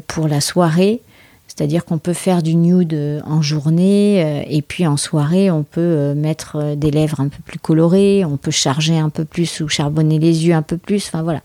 pour 0.07 0.27
la 0.27 0.41
soirée. 0.41 1.01
C'est-à-dire 1.49 1.83
qu'on 1.83 1.97
peut 1.97 2.13
faire 2.13 2.43
du 2.43 2.55
nude 2.55 2.93
euh, 2.93 3.21
en 3.25 3.41
journée 3.41 4.23
euh, 4.23 4.43
et 4.47 4.61
puis 4.61 4.85
en 4.85 4.97
soirée, 4.97 5.49
on 5.49 5.63
peut 5.63 5.81
euh, 5.81 6.13
mettre 6.13 6.75
des 6.75 6.91
lèvres 6.91 7.19
un 7.19 7.27
peu 7.27 7.41
plus 7.43 7.57
colorées, 7.57 8.23
on 8.23 8.37
peut 8.37 8.51
charger 8.51 8.97
un 8.97 9.09
peu 9.09 9.25
plus 9.25 9.59
ou 9.59 9.67
charbonner 9.67 10.19
les 10.19 10.45
yeux 10.45 10.53
un 10.53 10.61
peu 10.61 10.77
plus. 10.77 11.07
Enfin 11.07 11.23
voilà. 11.23 11.41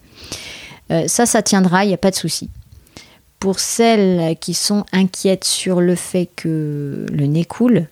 ça, 1.09 1.25
ça 1.27 1.43
tiendra, 1.43 1.85
il 1.85 1.89
n'y 1.89 1.95
a 1.95 1.99
pas 1.99 2.11
de 2.11 2.17
souci. 2.17 2.51
Pour 3.41 3.59
celles 3.59 4.37
qui 4.39 4.55
sont 4.55 4.85
inquiètes 4.93 5.45
sur 5.45 5.81
le 5.81 5.95
fait 5.95 6.29
que 6.37 7.07
le 7.11 7.27
nez 7.27 7.45
coule, 7.45 7.87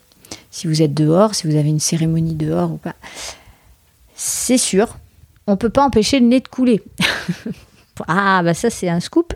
si 0.50 0.66
vous 0.66 0.82
êtes 0.82 0.94
dehors, 0.94 1.34
si 1.34 1.46
vous 1.46 1.56
avez 1.56 1.70
une 1.70 1.80
cérémonie 1.80 2.34
dehors 2.34 2.72
ou 2.72 2.76
pas, 2.76 2.94
c'est 4.14 4.58
sûr, 4.58 4.98
on 5.46 5.52
ne 5.52 5.56
peut 5.56 5.70
pas 5.70 5.84
empêcher 5.84 6.20
le 6.20 6.26
nez 6.26 6.40
de 6.40 6.48
couler. 6.48 6.82
ah, 8.06 8.42
bah 8.44 8.54
ça 8.54 8.68
c'est 8.70 8.88
un 8.88 9.00
scoop. 9.00 9.34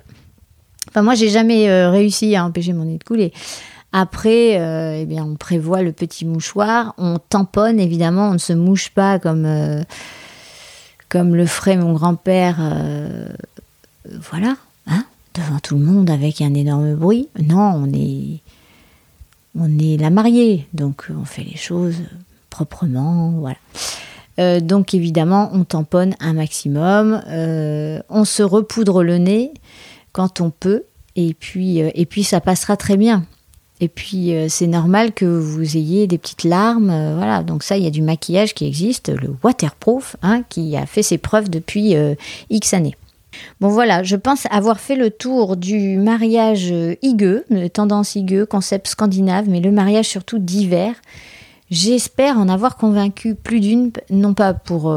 Enfin, 0.89 1.03
moi, 1.03 1.15
j'ai 1.15 1.29
jamais 1.29 1.69
euh, 1.69 1.91
réussi 1.91 2.37
à 2.37 2.45
empêcher 2.45 2.73
mon 2.73 2.85
nez 2.85 2.99
de 2.99 3.05
couler. 3.05 3.33
Après, 3.93 4.61
euh, 4.61 5.01
eh 5.01 5.07
bien, 5.07 5.25
on 5.25 5.37
prévoit 5.37 5.83
le 5.83 5.93
petit 5.93 6.25
mouchoir, 6.25 6.95
on 6.99 7.19
tamponne 7.19 7.81
évidemment, 7.81 8.31
on 8.31 8.35
ne 8.35 8.39
se 8.39 8.53
mouche 8.53 8.91
pas 8.91 9.19
comme, 9.19 9.47
euh, 9.47 9.83
comme 11.09 11.35
le 11.35 11.47
ferait 11.47 11.77
mon 11.77 11.95
grand-père, 11.95 12.57
voilà, 14.31 14.57
hein, 14.87 15.05
devant 15.35 15.61
tout 15.61 15.77
le 15.77 15.85
monde 15.85 16.11
avec 16.11 16.43
un 16.43 16.53
énorme 16.53 16.95
bruit. 16.95 17.29
Non, 17.43 17.73
on 17.75 17.93
est, 17.95 18.41
on 19.59 19.79
est 19.79 19.97
la 19.99 20.11
mariée, 20.11 20.67
donc 20.75 21.07
on 21.19 21.25
fait 21.25 21.45
les 21.45 21.57
choses 21.57 22.03
proprement, 22.51 23.31
voilà. 23.31 24.61
donc 24.61 24.93
évidemment, 24.93 25.49
on 25.55 25.65
tamponne 25.65 26.17
un 26.21 26.35
maximum, 26.35 27.23
on 28.11 28.25
se 28.27 28.43
repoudre 28.43 29.03
le 29.03 29.17
nez 29.17 29.53
quand 30.17 30.41
on 30.41 30.49
peut. 30.49 30.85
Et 31.15 31.35
puis, 31.35 31.83
euh, 31.83 31.91
et 31.95 32.07
puis 32.07 32.25
ça 32.25 32.41
passera 32.41 32.79
très 32.79 32.97
bien. 32.97 33.25
Et 33.81 33.89
puis 33.89 34.35
euh, 34.35 34.47
c'est 34.49 34.67
normal 34.67 35.13
que 35.13 35.27
vous 35.27 35.77
ayez 35.77 36.07
des 36.07 36.17
petites 36.17 36.45
larmes. 36.45 36.89
Euh, 36.89 37.15
voilà, 37.17 37.43
donc 37.43 37.63
ça, 37.63 37.77
il 37.77 37.85
y 37.85 37.87
a 37.87 37.91
du 37.91 38.01
maquillage 38.01 38.55
qui 38.55 38.67
existe, 38.67 39.11
le 39.11 39.37
waterproof, 39.43 40.17
hein, 40.23 40.43
qui 40.49 40.75
a 40.75 40.87
fait 40.87 41.03
ses 41.03 41.19
preuves 41.19 41.51
depuis 41.51 41.95
X 42.49 42.73
années. 42.73 42.97
Bon 43.61 43.69
voilà, 43.69 44.03
je 44.03 44.17
pense 44.17 44.47
avoir 44.51 44.81
fait 44.81 44.97
le 44.97 45.11
tour 45.11 45.59
du 45.59 45.99
mariage 45.99 46.73
higueux, 47.03 47.45
tendance 47.75 48.15
higueux, 48.15 48.47
concept 48.47 48.89
scandinave, 48.89 49.47
mais 49.47 49.61
le 49.61 49.71
mariage 49.71 50.07
surtout 50.07 50.39
d'hiver. 50.39 50.95
J'espère 51.71 52.39
en 52.39 52.49
avoir 52.49 52.77
convaincu 52.79 53.35
plus 53.35 53.61
d'une, 53.61 53.91
non 54.09 54.33
pas 54.33 54.55
pour 54.55 54.91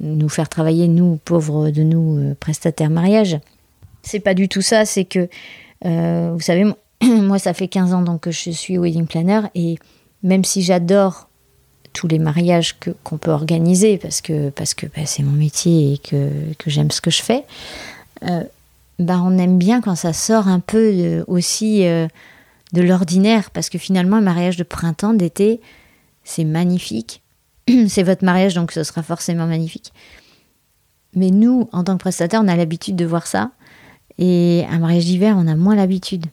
nous 0.00 0.28
faire 0.28 0.48
travailler, 0.48 0.88
nous, 0.88 1.20
pauvres 1.24 1.70
de 1.70 1.82
nous, 1.84 2.34
prestataires 2.40 2.90
mariage, 2.90 3.38
c'est 4.04 4.20
pas 4.20 4.34
du 4.34 4.48
tout 4.48 4.62
ça, 4.62 4.84
c'est 4.84 5.04
que, 5.04 5.28
euh, 5.84 6.30
vous 6.32 6.40
savez, 6.40 6.64
moi, 7.02 7.38
ça 7.38 7.54
fait 7.54 7.68
15 7.68 7.94
ans 7.94 8.02
donc, 8.02 8.22
que 8.22 8.30
je 8.30 8.50
suis 8.50 8.78
wedding 8.78 9.06
planner 9.06 9.42
et 9.54 9.76
même 10.22 10.44
si 10.44 10.62
j'adore 10.62 11.28
tous 11.92 12.08
les 12.08 12.18
mariages 12.18 12.78
que, 12.78 12.90
qu'on 13.04 13.18
peut 13.18 13.30
organiser 13.30 13.98
parce 13.98 14.20
que, 14.20 14.50
parce 14.50 14.74
que 14.74 14.86
bah, 14.86 15.06
c'est 15.06 15.22
mon 15.22 15.32
métier 15.32 15.94
et 15.94 15.98
que, 15.98 16.30
que, 16.58 16.70
j'aime 16.70 16.90
ce 16.90 17.00
que 17.00 17.10
je 17.10 17.22
fais, 17.22 17.44
euh, 18.24 18.42
bah, 18.98 19.20
on 19.24 19.38
aime 19.38 19.58
bien 19.58 19.80
quand 19.80 19.94
ça 19.94 20.12
sort 20.12 20.48
un 20.48 20.60
peu 20.60 21.24
aussi 21.26 21.86
euh, 21.86 22.08
de 22.72 22.82
l'ordinaire 22.82 23.50
parce 23.50 23.68
que 23.68 23.78
finalement, 23.78 24.16
un 24.16 24.22
mariage 24.22 24.56
de 24.56 24.64
printemps, 24.64 25.14
d'été, 25.14 25.60
c'est 26.24 26.44
magnifique. 26.44 27.22
c'est 27.88 28.02
votre 28.02 28.24
mariage 28.24 28.54
donc 28.54 28.72
ce 28.72 28.82
sera 28.82 29.02
forcément 29.02 29.46
magnifique. 29.46 29.92
Mais 31.14 31.30
nous, 31.30 31.68
en 31.72 31.84
tant 31.84 31.94
que 31.94 32.00
prestataire, 32.00 32.40
on 32.42 32.48
a 32.48 32.56
l'habitude 32.56 32.96
de 32.96 33.04
voir 33.04 33.26
ça. 33.26 33.50
Et 34.18 34.64
un 34.70 34.78
mariage 34.78 35.06
d'hiver, 35.06 35.36
on 35.38 35.46
a 35.46 35.56
moins 35.56 35.74
l'habitude. 35.74 36.26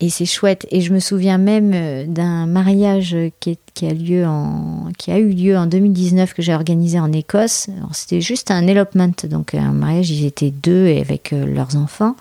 Et 0.00 0.08
c'est 0.08 0.24
chouette. 0.24 0.66
Et 0.70 0.80
je 0.80 0.92
me 0.94 0.98
souviens 0.98 1.36
même 1.36 1.72
euh, 1.74 2.06
d'un 2.06 2.46
mariage 2.46 3.16
qui, 3.38 3.58
a 3.82 3.90
eu 3.90 5.28
lieu 5.30 5.56
en 5.56 5.66
2019 5.66 6.32
que 6.32 6.40
j'ai 6.40 6.54
organisé 6.54 6.98
en 6.98 7.12
Écosse. 7.12 7.68
C'était 7.92 8.22
juste 8.22 8.50
un 8.50 8.66
elopement, 8.66 9.10
donc 9.24 9.54
un 9.54 9.72
mariage, 9.72 10.10
ils 10.10 10.24
étaient 10.24 10.50
deux 10.50 10.96
avec 10.98 11.32
euh, 11.32 11.44
leurs 11.44 11.76
enfants. 11.76 12.16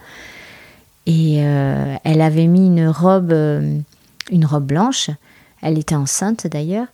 Et 1.06 1.38
euh, 1.40 1.96
elle 2.04 2.22
avait 2.22 2.48
mis 2.48 2.68
une 2.68 2.88
robe, 2.88 3.34
une 4.32 4.46
robe 4.46 4.66
blanche. 4.66 5.10
Elle 5.62 5.78
était 5.78 5.96
enceinte 5.96 6.48
d'ailleurs. 6.48 6.88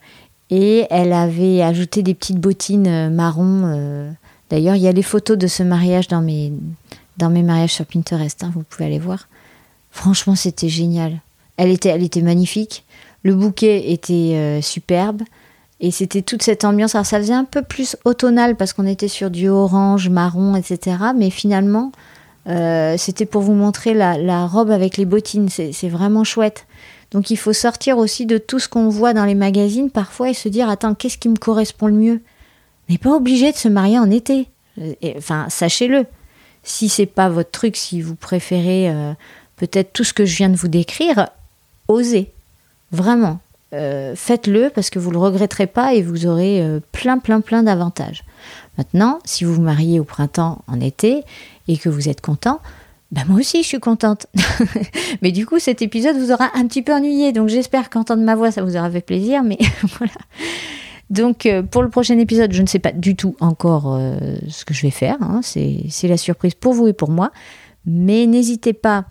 Et 0.52 0.86
elle 0.92 1.12
avait 1.12 1.64
ajouté 1.64 2.04
des 2.04 2.14
petites 2.14 2.40
bottines 2.40 3.10
marron. 3.10 4.14
D'ailleurs, 4.52 4.76
il 4.76 4.84
y 4.84 4.88
a 4.88 4.92
les 4.92 5.02
photos 5.02 5.38
de 5.38 5.48
ce 5.48 5.64
mariage 5.64 6.08
dans 6.08 6.22
mes, 6.22 6.54
dans 7.18 7.30
mes 7.30 7.44
mariages 7.44 7.74
sur 7.74 7.86
Pinterest, 7.86 8.44
hein, 8.44 8.52
vous 8.54 8.64
pouvez 8.64 8.86
aller 8.86 9.00
voir. 9.00 9.28
Franchement, 9.92 10.36
c'était 10.36 10.70
génial. 10.70 11.22
Elle 11.58 11.70
était, 11.70 11.90
elle 11.90 12.04
était 12.04 12.22
magnifique. 12.22 12.84
Le 13.24 13.34
bouquet 13.34 13.92
était 13.92 14.34
euh, 14.36 14.62
superbe. 14.62 15.22
Et 15.80 15.92
c'était 15.92 16.22
toute 16.22 16.44
cette 16.44 16.64
ambiance. 16.64 16.96
Alors, 16.96 17.06
ça 17.06 17.18
faisait 17.18 17.34
un 17.34 17.46
peu 17.46 17.62
plus 17.62 17.98
automnal 18.06 18.56
parce 18.56 18.74
qu'on 18.74 18.86
était 18.86 19.08
sur 19.08 19.30
du 19.30 19.50
orange, 19.50 20.10
marron, 20.10 20.56
etc. 20.56 20.98
Mais 21.16 21.30
finalement, 21.30 21.92
euh, 22.48 22.96
c'était 22.98 23.26
pour 23.26 23.42
vous 23.42 23.54
montrer 23.54 23.94
la, 23.94 24.18
la, 24.18 24.46
robe 24.46 24.72
avec 24.72 24.98
les 24.98 25.06
bottines. 25.06 25.50
C'est 25.50 25.90
vraiment 25.90 26.24
chouette. 26.24 26.66
Donc, 27.12 27.30
il 27.30 27.38
faut 27.38 27.54
sortir 27.54 27.98
aussi 27.98 28.26
de 28.26 28.38
tout 28.38 28.60
ce 28.60 28.68
qu'on 28.68 28.90
voit 28.90 29.14
dans 29.14 29.26
les 29.26 29.36
magazines 29.36 29.90
parfois 29.90 30.30
et 30.30 30.34
se 30.34 30.50
dire 30.50 30.70
Attends, 30.70 30.96
qu'est-ce 30.96 31.18
qui 31.18 31.30
me 31.30 31.38
correspond 31.38 31.88
le 31.88 31.94
mieux? 31.94 32.22
On 32.88 32.94
n'est 32.94 32.98
pas 32.98 33.16
obligé 33.16 33.52
de 33.52 33.58
se 33.58 33.68
marier 33.68 33.98
en 33.98 34.12
été. 34.12 34.48
Enfin, 35.18 35.48
sachez-le 35.50 36.06
Si 36.66 36.90
c'est 36.90 37.06
pas 37.06 37.30
votre 37.30 37.52
truc, 37.52 37.78
si 37.78 38.02
vous 38.02 38.16
préférez 38.16 38.90
euh, 38.90 39.14
peut-être 39.56 39.94
tout 39.94 40.04
ce 40.04 40.14
que 40.14 40.26
je 40.26 40.36
viens 40.36 40.50
de 40.50 40.56
vous 40.56 40.68
décrire, 40.68 41.30
osez. 41.88 42.32
Vraiment. 42.92 43.40
Euh, 43.74 44.16
faites-le 44.16 44.70
parce 44.70 44.90
que 44.90 45.00
vous 45.00 45.12
le 45.12 45.18
regretterez 45.18 45.68
pas 45.68 45.94
et 45.94 46.02
vous 46.02 46.26
aurez 46.26 46.62
euh, 46.62 46.80
plein, 46.92 47.20
plein, 47.20 47.42
plein 47.42 47.64
d'avantages. 47.64 48.24
Maintenant, 48.78 49.20
si 49.26 49.44
vous 49.44 49.54
vous 49.54 49.62
mariez 49.62 50.00
au 50.00 50.04
printemps, 50.04 50.64
en 50.68 50.80
été, 50.82 51.24
et 51.68 51.78
que 51.78 51.90
vous 51.90 52.10
êtes 52.10 52.22
content, 52.22 52.60
bah 53.12 53.22
moi 53.28 53.40
aussi 53.40 53.64
je 53.64 53.68
suis 53.68 53.80
contente. 53.80 54.28
mais 55.22 55.32
du 55.32 55.46
coup, 55.46 55.60
cet 55.60 55.82
épisode 55.82 56.18
vous 56.18 56.32
aura 56.32 56.52
un 56.56 56.66
petit 56.68 56.82
peu 56.82 56.94
ennuyé, 56.94 57.32
donc 57.32 57.50
j'espère 57.50 57.90
qu'entendre 57.90 58.24
ma 58.24 58.36
voix, 58.36 58.52
ça 58.52 58.64
vous 58.64 58.76
aura 58.76 58.90
fait 58.90 59.02
plaisir, 59.02 59.44
mais 59.44 59.60
voilà. 59.98 60.14
Donc 61.10 61.46
euh, 61.46 61.62
pour 61.62 61.84
le 61.84 61.90
prochain 61.90 62.18
épisode, 62.18 62.52
je 62.54 62.62
ne 62.62 62.68
sais 62.68 62.80
pas 62.80 62.92
du 62.92 63.16
tout 63.16 63.36
encore 63.40 64.00
ce 64.48 64.66
que 64.66 64.74
je 64.74 64.82
vais 64.82 64.92
faire, 64.92 65.18
hein. 65.22 65.42
c'est 65.44 66.08
la 66.08 66.18
surprise 66.18 66.56
pour 66.56 66.74
vous 66.74 66.88
et 66.88 66.94
pour 66.94 67.12
moi, 67.12 67.32
mais 67.86 68.26
n'hésitez 68.26 68.74
pas 68.74 69.06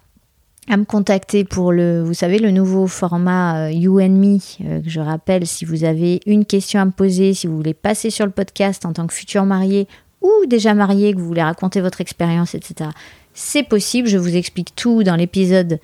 à 0.69 0.77
me 0.77 0.85
contacter 0.85 1.45
pour 1.45 1.73
le, 1.73 2.03
vous 2.03 2.15
savez, 2.15 2.39
le 2.39 2.51
nouveau 2.51 2.87
format 2.87 3.67
euh, 3.67 3.71
You 3.71 4.01
and 4.01 4.11
Me, 4.11 4.39
euh, 4.63 4.81
que 4.81 4.89
je 4.89 5.01
rappelle, 5.01 5.47
si 5.47 5.65
vous 5.65 5.85
avez 5.85 6.21
une 6.27 6.45
question 6.45 6.81
à 6.81 6.85
me 6.85 6.91
poser, 6.91 7.35
si 7.35 7.47
vous 7.47 7.57
voulez 7.57 7.75
passer 7.75 8.11
sur 8.11 8.25
le 8.25 8.33
podcast 8.33 8.87
en 8.87 8.93
tant 8.93 9.07
que 9.07 9.13
futur 9.13 9.45
marié 9.45 9.87
ou 10.23 10.31
déjà 10.47 10.73
marié, 10.73 11.13
que 11.13 11.19
vous 11.19 11.27
voulez 11.27 11.43
raconter 11.43 11.81
votre 11.81 12.01
expérience, 12.01 12.55
etc. 12.55 12.91
C'est 13.35 13.65
possible, 13.65 14.09
je 14.09 14.17
vous 14.17 14.37
explique 14.37 14.75
tout 14.75 15.03
dans 15.03 15.17
l'épisode 15.17 15.81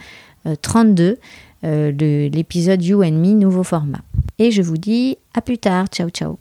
32, 0.63 1.19
euh, 1.65 1.93
l'épisode 2.31 2.83
You 2.83 3.03
and 3.03 3.13
Me, 3.13 3.35
nouveau 3.35 3.65
format. 3.65 4.01
Et 4.41 4.51
je 4.51 4.63
vous 4.63 4.79
dis 4.79 5.19
à 5.35 5.43
plus 5.43 5.59
tard, 5.59 5.89
ciao 5.89 6.09
ciao. 6.09 6.39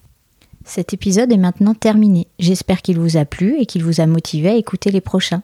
Cet 0.63 0.93
épisode 0.93 1.33
est 1.33 1.37
maintenant 1.37 1.73
terminé. 1.73 2.27
J'espère 2.39 2.81
qu'il 2.81 2.97
vous 2.97 3.17
a 3.17 3.25
plu 3.25 3.59
et 3.59 3.65
qu'il 3.65 3.83
vous 3.83 3.99
a 3.99 4.05
motivé 4.05 4.47
à 4.47 4.55
écouter 4.55 4.89
les 4.89 5.01
prochains. 5.01 5.43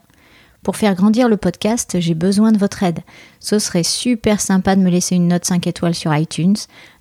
Pour 0.62 0.76
faire 0.76 0.94
grandir 0.94 1.28
le 1.28 1.36
podcast, 1.36 2.00
j'ai 2.00 2.14
besoin 2.14 2.52
de 2.52 2.58
votre 2.58 2.82
aide. 2.82 3.00
Ce 3.40 3.58
serait 3.58 3.82
super 3.82 4.40
sympa 4.40 4.74
de 4.74 4.80
me 4.80 4.88
laisser 4.88 5.16
une 5.16 5.28
note 5.28 5.44
5 5.44 5.66
étoiles 5.66 5.94
sur 5.94 6.16
iTunes, 6.16 6.56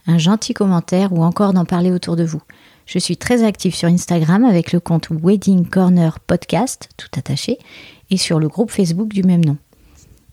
un 0.07 0.17
gentil 0.17 0.53
commentaire 0.53 1.13
ou 1.13 1.23
encore 1.23 1.53
d'en 1.53 1.63
parler 1.63 1.91
autour 1.91 2.17
de 2.17 2.25
vous. 2.25 2.41
Je 2.85 2.99
suis 2.99 3.15
très 3.15 3.41
active 3.41 3.73
sur 3.73 3.87
Instagram 3.87 4.43
avec 4.43 4.73
le 4.73 4.81
compte 4.81 5.07
Wedding 5.09 5.69
Corner 5.69 6.19
Podcast, 6.19 6.89
tout 6.97 7.07
attaché, 7.17 7.59
et 8.09 8.17
sur 8.17 8.41
le 8.41 8.49
groupe 8.49 8.71
Facebook 8.71 9.07
du 9.07 9.23
même 9.23 9.45
nom. 9.45 9.55